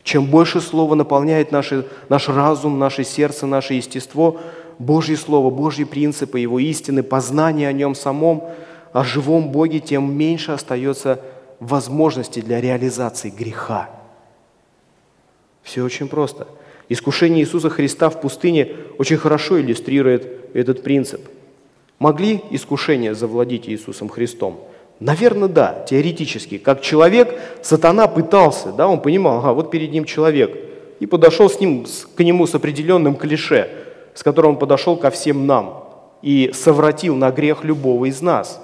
[0.04, 4.40] Чем больше Слово наполняет наши, наш разум, наше сердце, наше естество,
[4.78, 8.44] Божье Слово, Божьи принципы, Его истины, познание о Нем самом,
[8.92, 11.20] о живом Боге, тем меньше остается
[11.60, 13.90] возможности для реализации греха.
[15.62, 16.48] Все очень просто.
[16.88, 21.20] Искушение Иисуса Христа в пустыне очень хорошо иллюстрирует этот принцип.
[22.00, 24.58] Могли искушения завладеть Иисусом Христом–
[25.02, 26.58] Наверное, да, теоретически.
[26.58, 30.56] Как человек, сатана пытался, да, он понимал, ага, вот перед ним человек,
[31.00, 31.84] и подошел с ним,
[32.14, 33.68] к нему с определенным клише,
[34.14, 35.88] с которым он подошел ко всем нам
[36.22, 38.62] и совратил на грех любого из нас.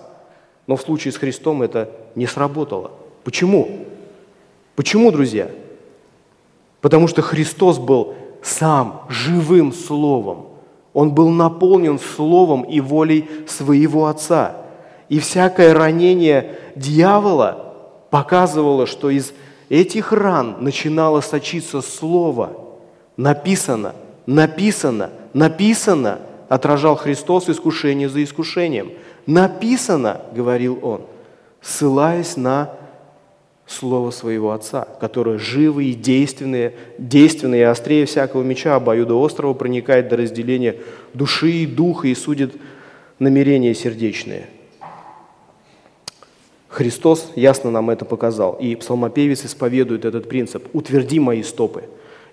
[0.68, 2.92] Но в случае с Христом это не сработало.
[3.24, 3.86] Почему?
[4.76, 5.50] Почему, друзья?
[6.80, 10.46] Потому что Христос был сам живым Словом.
[10.92, 14.54] Он был наполнен Словом и волей своего Отца–
[15.08, 17.74] и всякое ранение дьявола
[18.10, 19.32] показывало, что из
[19.68, 22.52] этих ран начинало сочиться слово.
[23.16, 23.94] Написано,
[24.26, 28.92] написано, написано, отражал Христос искушение за искушением.
[29.26, 31.02] Написано, говорил он,
[31.60, 32.72] ссылаясь на
[33.66, 40.16] Слово своего Отца, которое живое и действенное, действенное и острее всякого меча, обоюдоострого, проникает до
[40.16, 40.76] разделения
[41.12, 42.54] души и духа и судит
[43.18, 44.46] намерения сердечные–
[46.68, 48.54] Христос ясно нам это показал.
[48.60, 51.84] И псалмопевец исповедует этот принцип «утверди мои стопы».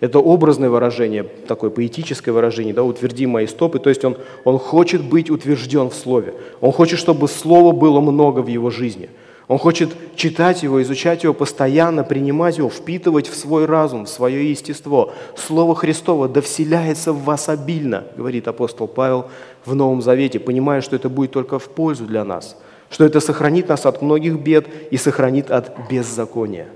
[0.02, 5.02] Это образное выражение, такое поэтическое выражение, да, «утверди мои стопы», то есть он, он хочет
[5.02, 6.34] быть утвержден в Слове.
[6.60, 9.10] Он хочет, чтобы Слова было много в его жизни.
[9.48, 14.50] Он хочет читать его, изучать его постоянно, принимать его, впитывать в свой разум, в свое
[14.50, 15.14] естество.
[15.38, 19.28] Слово Христово да вселяется в вас обильно, говорит апостол Павел
[19.64, 22.58] в Новом Завете, понимая, что это будет только в пользу для нас–
[22.90, 26.68] что это сохранит нас от многих бед и сохранит от беззакония.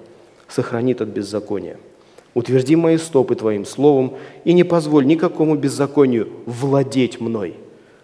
[0.47, 1.77] Сохранит от беззакония.
[2.33, 7.55] Утверди мои стопы Твоим словом и не позволь никакому беззаконию владеть мной.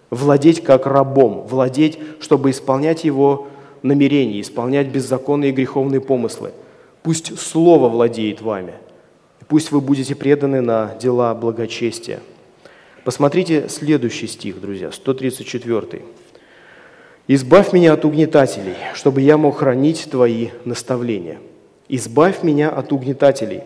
[0.09, 3.47] Владеть как рабом, владеть, чтобы исполнять его
[3.81, 6.51] намерения, исполнять беззаконные и греховные помыслы.
[7.03, 8.73] Пусть Слово владеет вами.
[9.47, 12.19] Пусть вы будете преданы на дела благочестия.
[13.03, 16.01] Посмотрите следующий стих, друзья, 134.
[17.27, 21.39] Избавь меня от угнетателей, чтобы я мог хранить Твои наставления.
[21.89, 23.61] Избавь меня от угнетателей.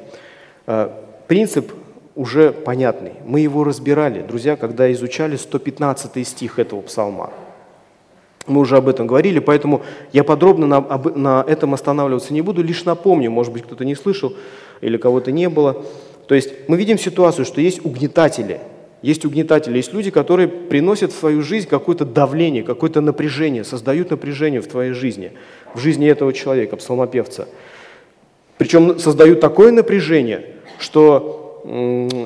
[0.65, 1.74] А, принцип
[2.15, 3.13] уже понятный.
[3.26, 7.32] Мы его разбирали, друзья, когда изучали 115 стих этого псалма.
[8.48, 9.82] Мы уже об этом говорили, поэтому
[10.13, 13.95] я подробно на, об, на этом останавливаться не буду, лишь напомню, может быть, кто-то не
[13.95, 14.34] слышал
[14.80, 15.84] или кого-то не было.
[16.28, 18.62] То есть мы видим ситуацию, что есть угнетатели,
[19.02, 24.62] есть угнетатели, есть люди, которые приносят в свою жизнь какое-то давление, какое-то напряжение, создают напряжение
[24.62, 25.32] в твоей жизни,
[25.74, 27.48] в жизни этого человека, псалмопевца.
[28.58, 31.64] Причем создают такое напряжение, что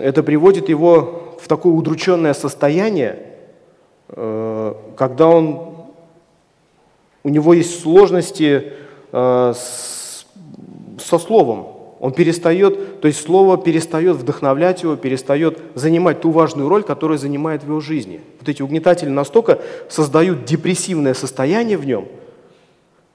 [0.02, 3.20] это приводит его в такое удрученное состояние,
[4.10, 5.76] э, когда он,
[7.24, 8.74] у него есть сложности
[9.12, 11.73] э, со словом,
[12.04, 17.64] он перестает, то есть слово перестает вдохновлять его, перестает занимать ту важную роль, которую занимает
[17.64, 18.20] в его жизни.
[18.42, 22.10] Вот эти угнетатели настолько создают депрессивное состояние в нем,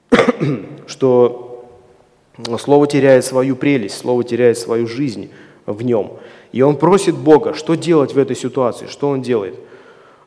[0.87, 1.69] что
[2.57, 5.29] слово теряет свою прелесть, слово теряет свою жизнь
[5.67, 6.13] в нем.
[6.51, 9.53] И он просит Бога, что делать в этой ситуации, что он делает.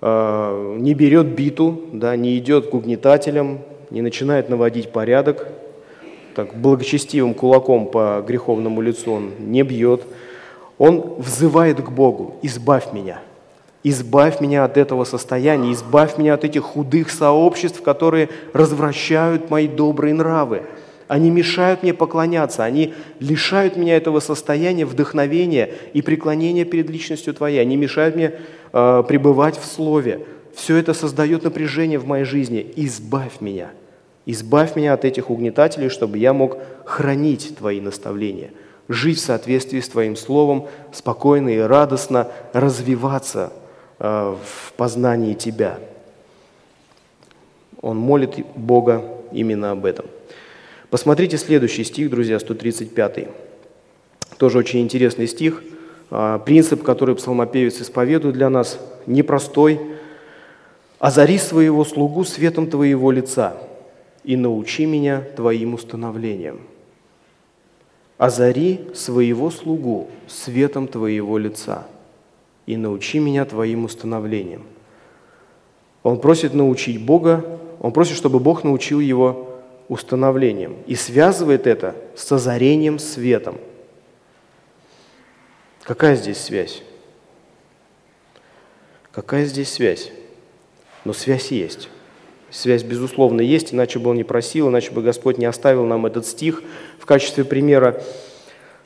[0.00, 3.58] А, не берет биту, да, не идет к угнетателям,
[3.90, 5.48] не начинает наводить порядок,
[6.34, 10.02] так благочестивым кулаком по греховному лицу он не бьет.
[10.78, 13.20] Он взывает к Богу, избавь меня,
[13.84, 20.14] избавь меня от этого состояния, избавь меня от этих худых сообществ, которые развращают мои добрые
[20.14, 20.62] нравы.
[21.08, 27.60] Они мешают мне поклоняться, они лишают меня этого состояния вдохновения и преклонения перед личностью Твоей,
[27.60, 28.32] они мешают мне
[28.72, 30.26] э, пребывать в Слове.
[30.54, 32.66] Все это создает напряжение в моей жизни.
[32.76, 33.70] Избавь меня–
[34.24, 38.50] Избавь меня от этих угнетателей, чтобы я мог хранить Твои наставления,
[38.88, 43.52] жить в соответствии с Твоим Словом, спокойно и радостно развиваться
[43.98, 45.78] э, в познании Тебя.
[47.80, 50.06] Он молит Бога именно об этом.
[50.88, 53.28] Посмотрите следующий стих, друзья, 135.
[54.38, 55.64] Тоже очень интересный стих.
[56.12, 59.80] Э, принцип, который псалмопевец исповедует для нас, непростой.
[61.00, 63.56] «Озари своего слугу светом Твоего лица,
[64.24, 66.60] и научи меня Твоим установлениям.
[68.18, 71.86] Озари своего слугу светом Твоего лица
[72.66, 74.64] и научи меня Твоим установлениям.
[76.02, 77.44] Он просит научить Бога,
[77.80, 83.58] он просит, чтобы Бог научил его установлением и связывает это с озарением светом.
[85.82, 86.82] Какая здесь связь?
[89.10, 90.12] Какая здесь связь?
[91.04, 91.88] Но связь есть.
[92.52, 96.26] Связь, безусловно, есть, иначе бы он не просил, иначе бы Господь не оставил нам этот
[96.26, 96.62] стих
[96.98, 98.02] в качестве примера.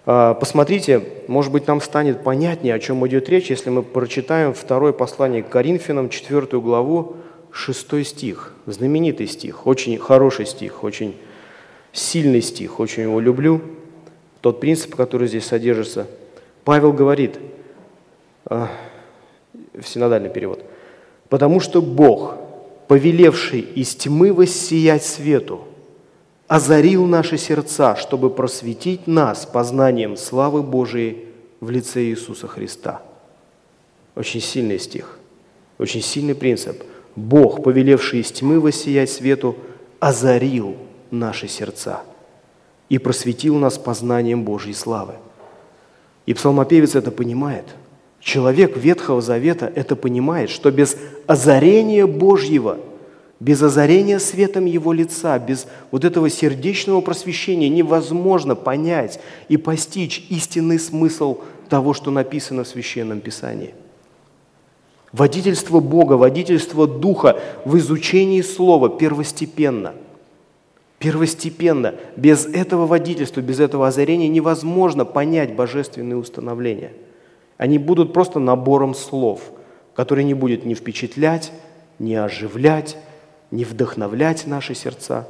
[0.07, 4.93] А, посмотрите, может быть, нам станет понятнее, о чем идет речь, если мы прочитаем второе
[4.93, 7.17] послание к Коринфянам, четвертую главу,
[7.51, 8.53] шестой стих.
[8.67, 11.17] Знаменитый стих, очень хороший стих, очень
[11.93, 13.61] сильный стих, очень его люблю.
[14.43, 16.07] Тот принцип, который здесь содержится.
[16.65, 17.41] Павел говорит,
[18.45, 18.69] в
[19.83, 20.63] синодальный перевод,
[21.29, 22.37] «Потому что Бог,
[22.89, 25.65] повелевший из тьмы воссиять свету,
[26.47, 31.27] озарил наши сердца, чтобы просветить нас познанием славы Божией
[31.61, 33.03] в лице Иисуса Христа.
[34.15, 35.19] Очень сильный стих,
[35.79, 36.83] очень сильный принцип.
[37.17, 39.57] Бог, повелевший из тьмы воссиять свету,
[39.99, 40.77] озарил
[41.11, 42.03] наши сердца
[42.89, 45.15] и просветил нас познанием Божьей славы.
[46.27, 47.65] И псалмопевец это понимает–
[48.27, 50.97] Человек Ветхого Завета это понимает, что без
[51.29, 52.81] озарения Божьего,
[53.39, 60.81] без озарения светом Его лица, без вот этого сердечного просвещения невозможно понять и постичь истинный
[60.81, 63.75] смысл того, что написано в Священном Писании.
[65.13, 69.95] Водительство Бога, водительство Духа в изучении Слова первостепенно.
[70.99, 71.95] Первостепенно.
[72.17, 76.91] Без этого водительства, без этого озарения невозможно понять божественные установления–
[77.57, 79.41] они будут просто набором слов,
[79.95, 81.53] который не будет ни впечатлять,
[81.99, 82.97] ни оживлять,
[83.51, 85.27] ни вдохновлять наши сердца.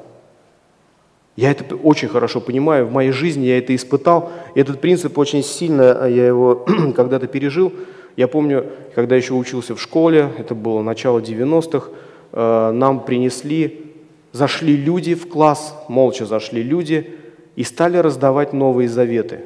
[1.36, 4.32] Я это очень хорошо понимаю, в моей жизни я это испытал.
[4.54, 7.72] Этот принцип очень сильно, а, я его когда-то пережил.
[8.16, 11.90] Я помню, когда еще учился в школе, это было начало 90-х,
[12.32, 13.92] э, нам принесли,
[14.32, 17.14] зашли люди в класс, молча зашли люди
[17.56, 19.40] и стали раздавать новые заветы.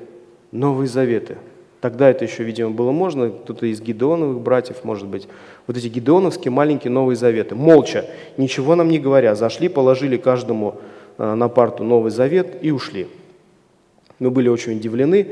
[0.52, 1.38] Новые заветы.
[1.81, 5.26] Тогда это еще, видимо, было можно, кто-то из Гидеоновых братьев, может быть.
[5.66, 7.55] Вот эти гидеоновские маленькие Новые Заветы.
[7.55, 8.05] Молча,
[8.37, 10.76] ничего нам не говоря, зашли, положили каждому
[11.16, 13.09] э, на парту Новый Завет и ушли.
[14.18, 15.28] Мы были очень удивлены,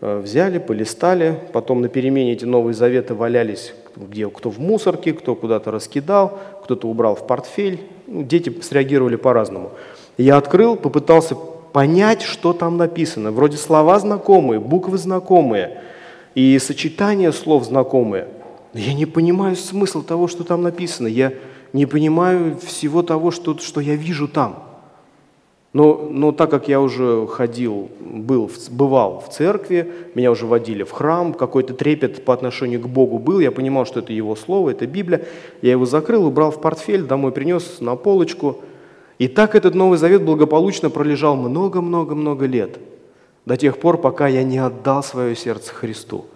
[0.00, 5.36] э, взяли, полистали, потом на перемене эти Новые Заветы валялись, где кто в мусорке, кто
[5.36, 7.78] куда-то раскидал, кто-то убрал в портфель.
[8.08, 9.70] Ну, дети среагировали по-разному.
[10.18, 11.36] Я открыл, попытался
[11.72, 13.30] понять, что там написано.
[13.30, 15.80] Вроде слова знакомые, буквы знакомые–
[16.34, 18.28] и сочетания слов знакомые.
[18.72, 21.06] Но я не понимаю смысл того, что там написано.
[21.06, 21.34] Я
[21.72, 24.64] не понимаю всего того, что, что я вижу там.
[25.72, 30.90] Но, но так как я уже ходил, был, бывал в церкви, меня уже водили в
[30.90, 34.86] храм, какой-то трепет по отношению к Богу был, я понимал, что это Его Слово, это
[34.86, 35.24] Библия.
[35.62, 38.58] Я его закрыл, убрал в портфель, домой принес на полочку.
[39.18, 42.78] И так этот Новый Завет благополучно пролежал много-много-много лет,
[43.46, 46.26] до тех пор, пока я не отдал свое сердце Христу.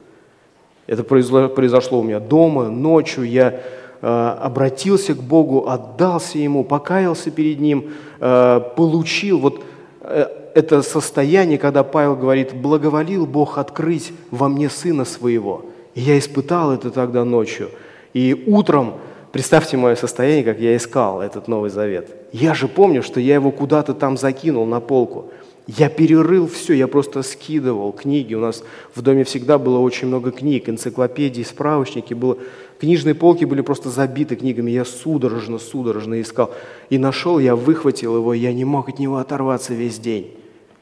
[0.87, 3.61] Это произошло у меня дома, ночью, я
[4.03, 9.65] Э, обратился к Богу, отдался Ему, покаялся перед Ним, э, получил вот
[10.03, 15.65] э, это состояние, когда Павел говорит, благоволил Бог открыть во мне Сына Своего.
[15.95, 17.71] И я испытал это тогда ночью.
[18.13, 18.95] И утром,
[19.33, 22.11] представьте мое состояние, как я искал этот Новый Завет.
[22.33, 25.31] Я же помню, что я его куда-то там закинул на полку.
[25.67, 28.35] Я перерыл все, я просто скидывал книги.
[28.35, 28.63] У нас
[28.95, 32.15] в доме всегда было очень много книг, энциклопедий, справочники.
[32.15, 32.39] Было...
[32.79, 34.71] Книжные полки были просто забиты книгами.
[34.71, 36.55] Я судорожно, судорожно искал.
[36.89, 40.35] И нашел, я выхватил его, я не мог от него оторваться весь день.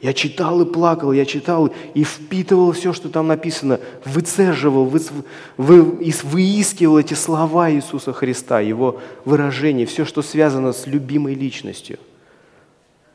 [0.03, 5.01] Я читал и плакал, я читал и впитывал все, что там написано, выцеживал, вы,
[5.57, 5.83] вы,
[6.25, 11.99] выискивал эти слова Иисуса Христа, Его выражения, все, что связано с любимой личностью–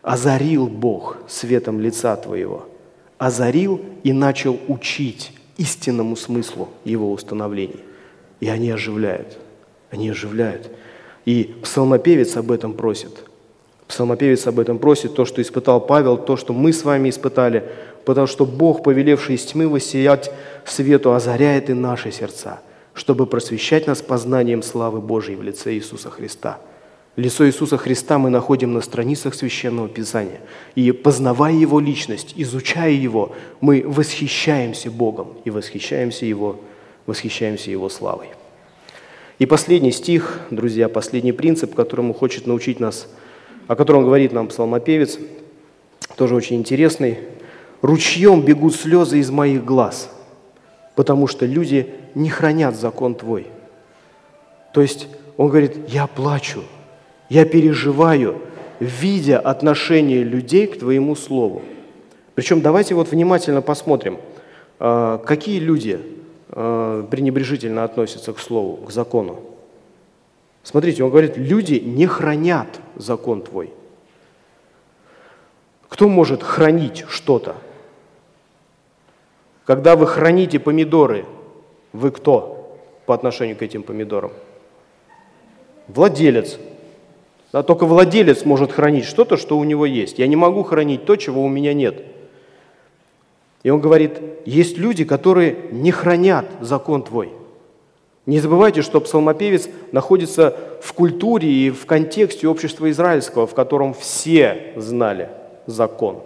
[0.01, 2.67] озарил Бог светом лица твоего,
[3.17, 7.81] озарил и начал учить истинному смыслу его установлений.
[8.39, 9.37] И они оживляют,
[9.91, 10.69] они оживляют.
[11.25, 13.11] И псалмопевец об этом просит.
[13.87, 17.65] Псалмопевец об этом просит, то, что испытал Павел, то, что мы с вами испытали,
[18.05, 20.31] потому что Бог, повелевший из тьмы воссиять
[20.63, 22.61] свету, озаряет и наши сердца,
[22.93, 26.59] чтобы просвещать нас познанием славы Божьей в лице Иисуса Христа–
[27.19, 30.39] Лицо Иисуса Христа мы находим на страницах Священного Писания.
[30.75, 36.61] И познавая Его личность, изучая Его, мы восхищаемся Богом и восхищаемся Его,
[37.05, 38.27] восхищаемся Его славой.
[39.37, 43.09] И последний стих, друзья, последний принцип, которому хочет научить нас,
[43.67, 45.19] о котором говорит нам псалмопевец,
[46.15, 47.19] тоже очень интересный.
[47.81, 50.09] «Ручьем бегут слезы из моих глаз,
[50.95, 53.47] потому что люди не хранят закон Твой».
[54.73, 56.63] То есть он говорит, я плачу,
[57.29, 58.41] я переживаю,
[58.79, 61.61] видя отношение людей к Твоему Слову.
[62.35, 64.19] Причем давайте вот внимательно посмотрим,
[64.79, 65.99] а, какие люди
[66.49, 69.41] а, пренебрежительно относятся к Слову, к закону.
[70.63, 73.71] Смотрите, он говорит, люди не хранят закон Твой.
[75.87, 77.55] Кто может хранить что-то?
[79.65, 81.25] Когда вы храните помидоры,
[81.93, 84.31] вы кто по отношению к этим помидорам?
[85.87, 86.59] Владелец
[87.51, 90.19] да, только владелец может хранить что-то, что у него есть.
[90.19, 92.03] Я не могу хранить то, чего у меня нет.
[93.63, 97.31] И он говорит, есть люди, которые не хранят закон твой.
[98.25, 104.73] Не забывайте, что псалмопевец находится в культуре и в контексте общества израильского, в котором все
[104.75, 105.29] знали
[105.65, 106.21] закон.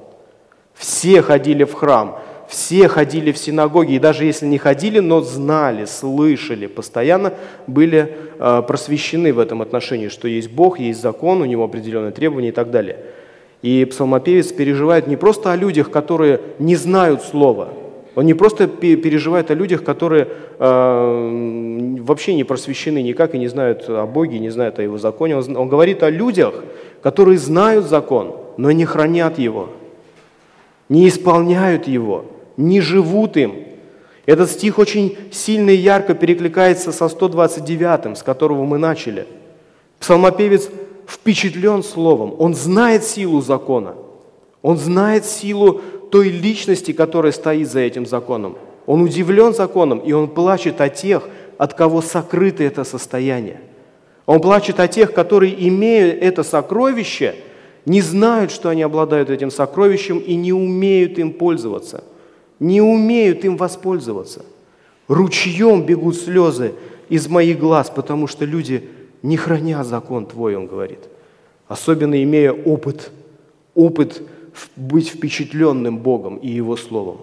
[0.73, 2.19] Все ходили в храм,
[2.53, 7.33] все ходили в синагоги, и даже если не ходили, но знали, слышали, постоянно
[7.65, 12.49] были э, просвещены в этом отношении, что есть Бог, есть закон, у него определенные требования
[12.49, 12.97] и так далее.
[13.63, 17.69] И псалмопевец переживает не просто о людях, которые не знают слова,
[18.13, 20.27] он не просто переживает о людях, которые
[20.59, 25.37] э, вообще не просвещены никак и не знают о Боге, не знают о Его законе.
[25.37, 26.53] Он, он говорит о людях,
[27.01, 29.69] которые знают закон, но не хранят его,
[30.89, 32.25] не исполняют его
[32.57, 33.55] не живут им.
[34.25, 39.27] Этот стих очень сильно и ярко перекликается со 129, с которого мы начали.
[39.99, 40.69] Псалмопевец
[41.07, 43.95] впечатлен словом, он знает силу закона,
[44.61, 48.57] он знает силу той личности, которая стоит за этим законом.
[48.85, 51.27] Он удивлен законом, и он плачет о тех,
[51.57, 53.59] от кого сокрыто это состояние.
[54.25, 57.35] Он плачет о тех, которые, имея это сокровище,
[57.85, 62.05] не знают, что они обладают этим сокровищем и не умеют им пользоваться–
[62.63, 64.45] не умеют им воспользоваться.
[65.09, 66.73] Ручьем бегут слезы
[67.09, 68.89] из моих глаз, потому что люди
[69.21, 70.99] не храня закон Твой, он говорит.
[71.67, 73.11] Особенно имея опыт,
[73.75, 74.21] опыт
[74.77, 77.17] быть впечатленным Богом и Его Словом.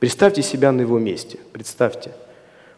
[0.00, 2.10] Представьте себя на Его месте, представьте.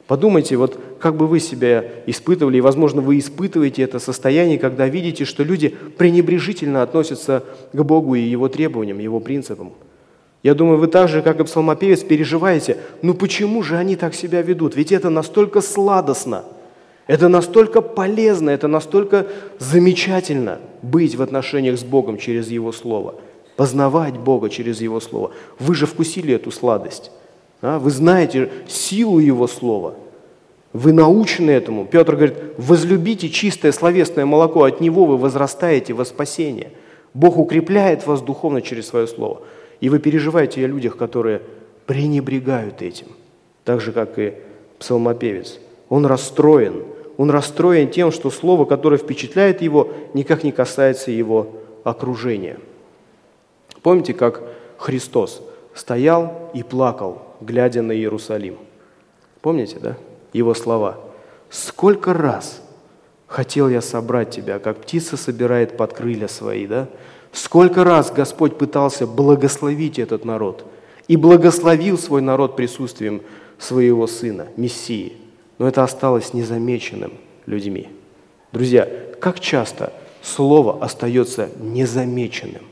[0.07, 5.25] Подумайте, вот как бы вы себя испытывали, и, возможно, вы испытываете это состояние, когда видите,
[5.25, 7.43] что люди пренебрежительно относятся
[7.73, 9.73] к Богу и Его требованиям, Его принципам–
[10.43, 14.43] я думаю, вы так же, как и псалмопевец, переживаете, ну почему же они так себя
[14.43, 14.77] ведут?
[14.77, 16.45] Ведь это настолько сладостно,
[17.07, 19.27] это настолько полезно, это настолько
[19.59, 23.17] замечательно быть в отношениях с Богом через Его Слово,
[23.57, 25.33] познавать Бога через Его Слово.
[25.59, 27.11] Вы же вкусили эту сладость,
[27.63, 27.79] а?
[27.79, 29.95] вы знаете силу Его Слова,
[30.73, 31.87] вы научены этому.
[31.87, 36.73] Петр говорит, возлюбите чистое словесное молоко, от него вы возрастаете во спасение–
[37.17, 39.41] Бог укрепляет вас духовно через свое слово.
[39.81, 41.43] И вы переживаете о людях, которые
[41.87, 43.07] пренебрегают этим,
[43.65, 44.35] так же, как и
[44.79, 45.59] псалмопевец.
[45.89, 46.85] Он расстроен.
[47.17, 51.55] Он расстроен тем, что слово, которое впечатляет его, никак не касается его
[51.85, 52.59] окружения.
[53.83, 54.43] Помните, как
[54.79, 55.43] Христос
[55.75, 58.57] стоял и плакал, глядя на Иерусалим?
[59.41, 59.97] Помните, да?
[60.33, 60.99] Его слова.
[61.49, 62.61] «Сколько раз
[63.27, 66.89] хотел я собрать тебя, как птица собирает под крылья свои, да?
[67.37, 70.65] Сколько раз Господь пытался благословить этот народ
[71.07, 73.21] и благословил свой народ присутствием
[73.59, 75.13] своего Сына, Мессии,
[75.59, 77.13] но это осталось незамеченным
[77.45, 77.91] людьми.
[78.53, 78.89] Друзья,
[79.21, 82.63] как часто Слово остается незамеченным?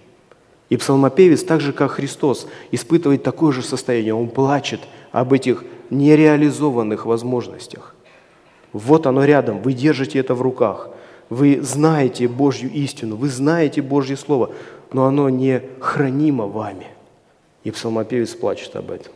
[0.70, 4.14] И псалмопевец, так же как Христос, испытывает такое же состояние.
[4.14, 4.80] Он плачет
[5.12, 7.94] об этих нереализованных возможностях.
[8.72, 10.88] Вот оно рядом, вы держите это в руках.
[11.30, 14.50] Вы знаете Божью истину, вы знаете Божье Слово,
[14.92, 16.86] но оно не хранимо вами.
[17.64, 19.12] И псалмопевец плачет об этом.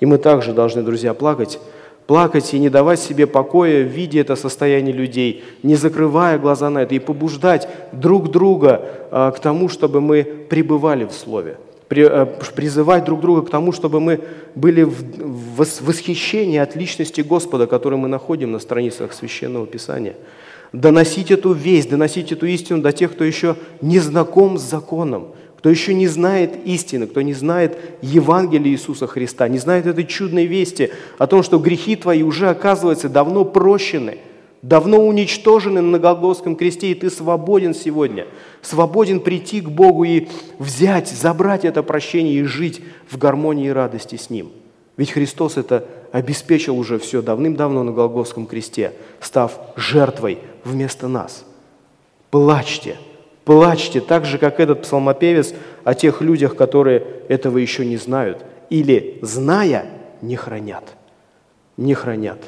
[0.00, 1.60] И мы также должны, друзья, плакать,
[2.06, 6.94] плакать и не давать себе покоя, видя это состояние людей, не закрывая глаза на это,
[6.94, 11.56] и побуждать друг друга а, к тому, чтобы мы пребывали в Слове,
[11.88, 14.20] а, призывать друг друга к тому, чтобы мы
[14.56, 20.16] были в восхищении от личности Господа, который мы находим на страницах Священного Писания–
[20.74, 25.70] доносить эту весть, доносить эту истину до тех, кто еще не знаком с законом, кто
[25.70, 30.90] еще не знает истины, кто не знает Евангелия Иисуса Христа, не знает этой чудной вести
[31.16, 34.18] о том, что грехи твои уже, оказывается, давно прощены,
[34.62, 38.26] давно уничтожены на Голгофском кресте, и ты свободен сегодня,
[38.60, 40.26] свободен прийти к Богу и
[40.58, 44.50] взять, забрать это прощение и жить в гармонии и радости с Ним.
[44.96, 51.44] Ведь Христос это обеспечил уже все давным-давно на Голгофском кресте, став жертвой вместо нас.
[52.30, 52.96] Плачьте,
[53.44, 59.18] плачьте, так же, как этот псалмопевец о тех людях, которые этого еще не знают, или,
[59.22, 59.86] зная,
[60.22, 60.94] не хранят.
[61.76, 62.38] Не хранят.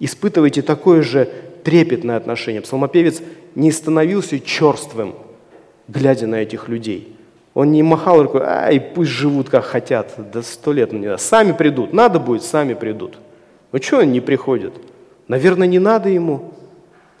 [0.00, 1.28] Испытывайте такое же
[1.62, 2.60] трепетное отношение.
[2.60, 3.22] Псалмопевец
[3.54, 5.14] не становился черствым,
[5.86, 7.16] глядя на этих людей.
[7.54, 11.52] Он не махал рукой, ай, пусть живут как хотят, да сто лет на не Сами
[11.52, 13.18] придут, надо будет, сами придут.
[13.70, 14.74] Ну что они не приходят?
[15.28, 16.52] Наверное, не надо ему.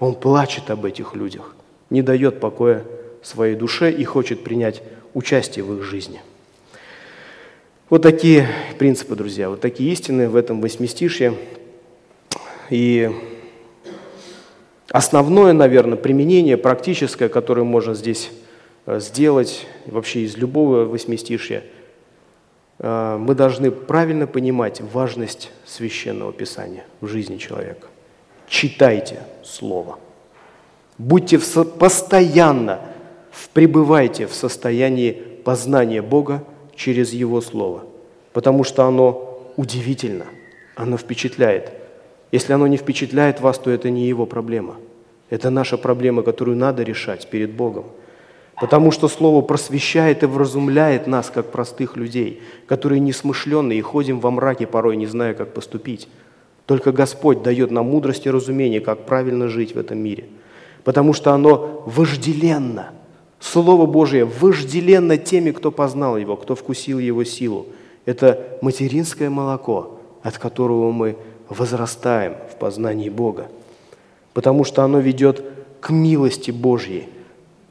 [0.00, 1.54] Он плачет об этих людях,
[1.88, 2.82] не дает покоя
[3.22, 4.82] своей душе и хочет принять
[5.14, 6.20] участие в их жизни.
[7.88, 11.34] Вот такие принципы, друзья, вот такие истины в этом восьмистишье.
[12.70, 13.10] И
[14.90, 18.30] основное, наверное, применение практическое, которое можно здесь
[18.86, 21.64] сделать вообще из любого восьмистишья,
[22.78, 27.88] э, мы должны правильно понимать важность священного писания в жизни человека
[28.48, 29.98] читайте Слово.
[30.98, 32.80] Будьте в, постоянно,
[33.52, 35.12] пребывайте в состоянии
[35.44, 36.44] познания Бога
[36.76, 37.84] через Его Слово,
[38.32, 40.26] потому что оно удивительно,
[40.76, 41.72] оно впечатляет.
[42.32, 44.76] Если оно не впечатляет вас, то это не Его проблема.
[45.30, 47.86] Это наша проблема, которую надо решать перед Богом.
[48.60, 54.30] Потому что Слово просвещает и вразумляет нас, как простых людей, которые несмышленные и ходим во
[54.30, 56.08] мраке, порой не зная, как поступить.
[56.66, 60.26] Только Господь дает нам мудрость и разумение, как правильно жить в этом мире.
[60.84, 62.92] Потому что оно вожделенно.
[63.40, 67.66] Слово Божие вожделенно теми, кто познал Его, кто вкусил Его силу.
[68.06, 71.16] Это материнское молоко, от которого мы
[71.48, 73.48] возрастаем в познании Бога.
[74.32, 75.44] Потому что оно ведет
[75.80, 77.08] к милости Божьей,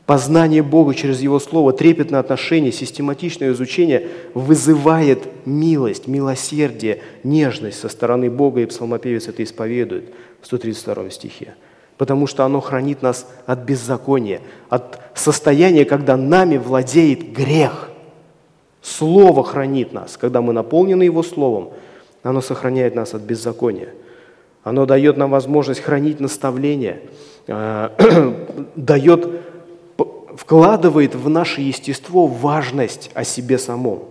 [0.05, 8.29] Познание Бога через Его Слово, трепетное отношение, систематичное изучение вызывает милость, милосердие, нежность со стороны
[8.29, 11.55] Бога, и псалмопевец это исповедует в 132 стихе.
[11.97, 17.89] Потому что оно хранит нас от беззакония, от состояния, когда нами владеет грех.
[18.81, 21.69] Слово хранит нас, когда мы наполнены Его Словом,
[22.23, 23.89] оно сохраняет нас от беззакония.
[24.63, 27.01] Оно дает нам возможность хранить наставление,
[27.47, 28.33] э,
[28.75, 29.29] дает
[30.35, 34.03] вкладывает в наше естество важность о себе самом.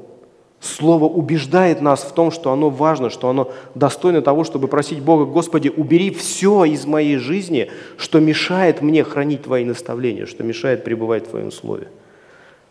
[0.61, 5.25] Слово убеждает нас в том, что оно важно, что оно достойно того, чтобы просить Бога,
[5.25, 11.27] Господи, убери все из моей жизни, что мешает мне хранить Твои наставления, что мешает пребывать
[11.27, 11.89] в Твоем Слове.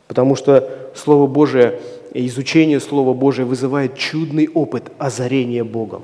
[0.08, 1.82] Потому что Слово Божие,
[2.14, 6.04] изучение Слова Божия вызывает чудный опыт озарения Богом.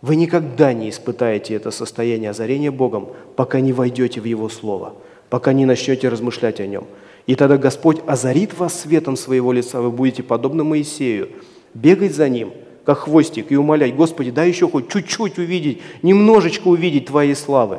[0.00, 4.94] Вы никогда не испытаете это состояние озарения Богом, пока не войдете в Его Слово–
[5.32, 6.84] пока не начнете размышлять о нем.
[7.26, 11.30] И тогда Господь озарит вас светом своего лица, вы будете подобны Моисею,
[11.72, 12.52] бегать за ним,
[12.84, 17.78] как хвостик, и умолять, Господи, дай еще хоть чуть-чуть увидеть, немножечко увидеть Твоей славы.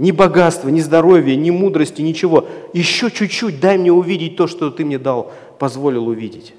[0.00, 2.48] Ни богатства, ни здоровья, ни мудрости, ничего.
[2.72, 6.54] Еще чуть-чуть дай мне увидеть то, что ты мне дал, позволил увидеть.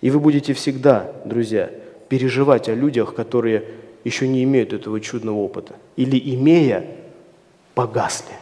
[0.00, 1.72] И вы будете всегда, друзья,
[2.08, 3.64] переживать о людях, которые
[4.04, 5.74] еще не имеют этого чудного опыта.
[5.96, 6.86] Или имея,
[7.74, 8.36] погасли.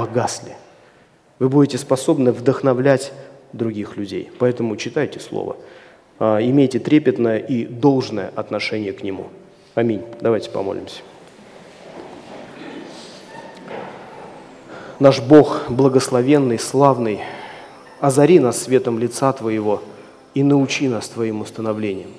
[0.00, 0.56] Погасли.
[1.38, 3.12] Вы будете способны вдохновлять
[3.52, 4.30] других людей.
[4.38, 5.58] Поэтому читайте Слово.
[6.18, 9.26] А, имейте трепетное и должное отношение к нему.
[9.74, 10.02] Аминь.
[10.22, 11.02] Давайте помолимся.
[15.00, 17.20] Наш Бог благословенный, славный,
[18.00, 19.82] озари нас светом лица Твоего
[20.32, 22.12] и научи нас Твоим установлением.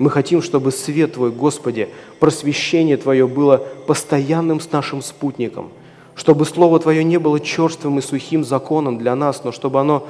[0.00, 5.70] Мы хотим, чтобы свет Твой, Господи, просвещение Твое было постоянным с нашим спутником,
[6.18, 10.04] чтобы Слово Твое не было черствым и сухим законом для нас, но чтобы оно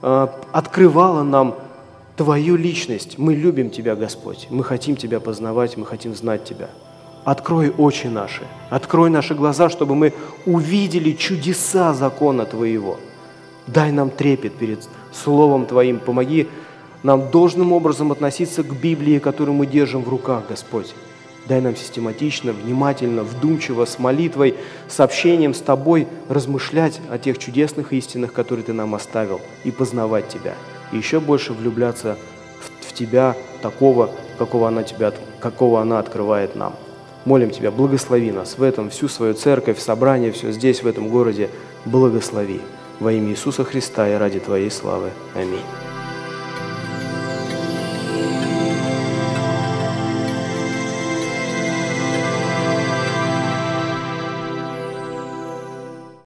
[0.00, 1.56] э, открывало нам
[2.16, 3.18] Твою личность.
[3.18, 4.46] Мы любим Тебя, Господь.
[4.50, 6.70] Мы хотим Тебя познавать, мы хотим знать Тебя.
[7.24, 10.12] Открой очи наши, открой наши глаза, чтобы мы
[10.46, 12.98] увидели чудеса закона Твоего.
[13.66, 15.98] Дай нам трепет перед Словом Твоим.
[15.98, 16.48] Помоги
[17.02, 20.94] нам должным образом относиться к Библии, которую мы держим в руках, Господь.
[21.48, 24.54] Дай нам систематично, внимательно, вдумчиво, с молитвой,
[24.88, 30.28] с общением с Тобой размышлять о тех чудесных истинах, которые Ты нам оставил, и познавать
[30.28, 30.54] Тебя–
[30.92, 32.16] и еще больше влюбляться
[32.60, 36.74] в, в Тебя, такого, какого она, тебя, какого она открывает нам.
[37.24, 41.48] Молим Тебя, благослови нас в этом, всю свою церковь, собрание, все здесь, в этом городе,
[41.84, 42.60] благослови.
[43.00, 45.10] Во имя Иисуса Христа и ради Твоей славы.
[45.34, 45.91] Аминь.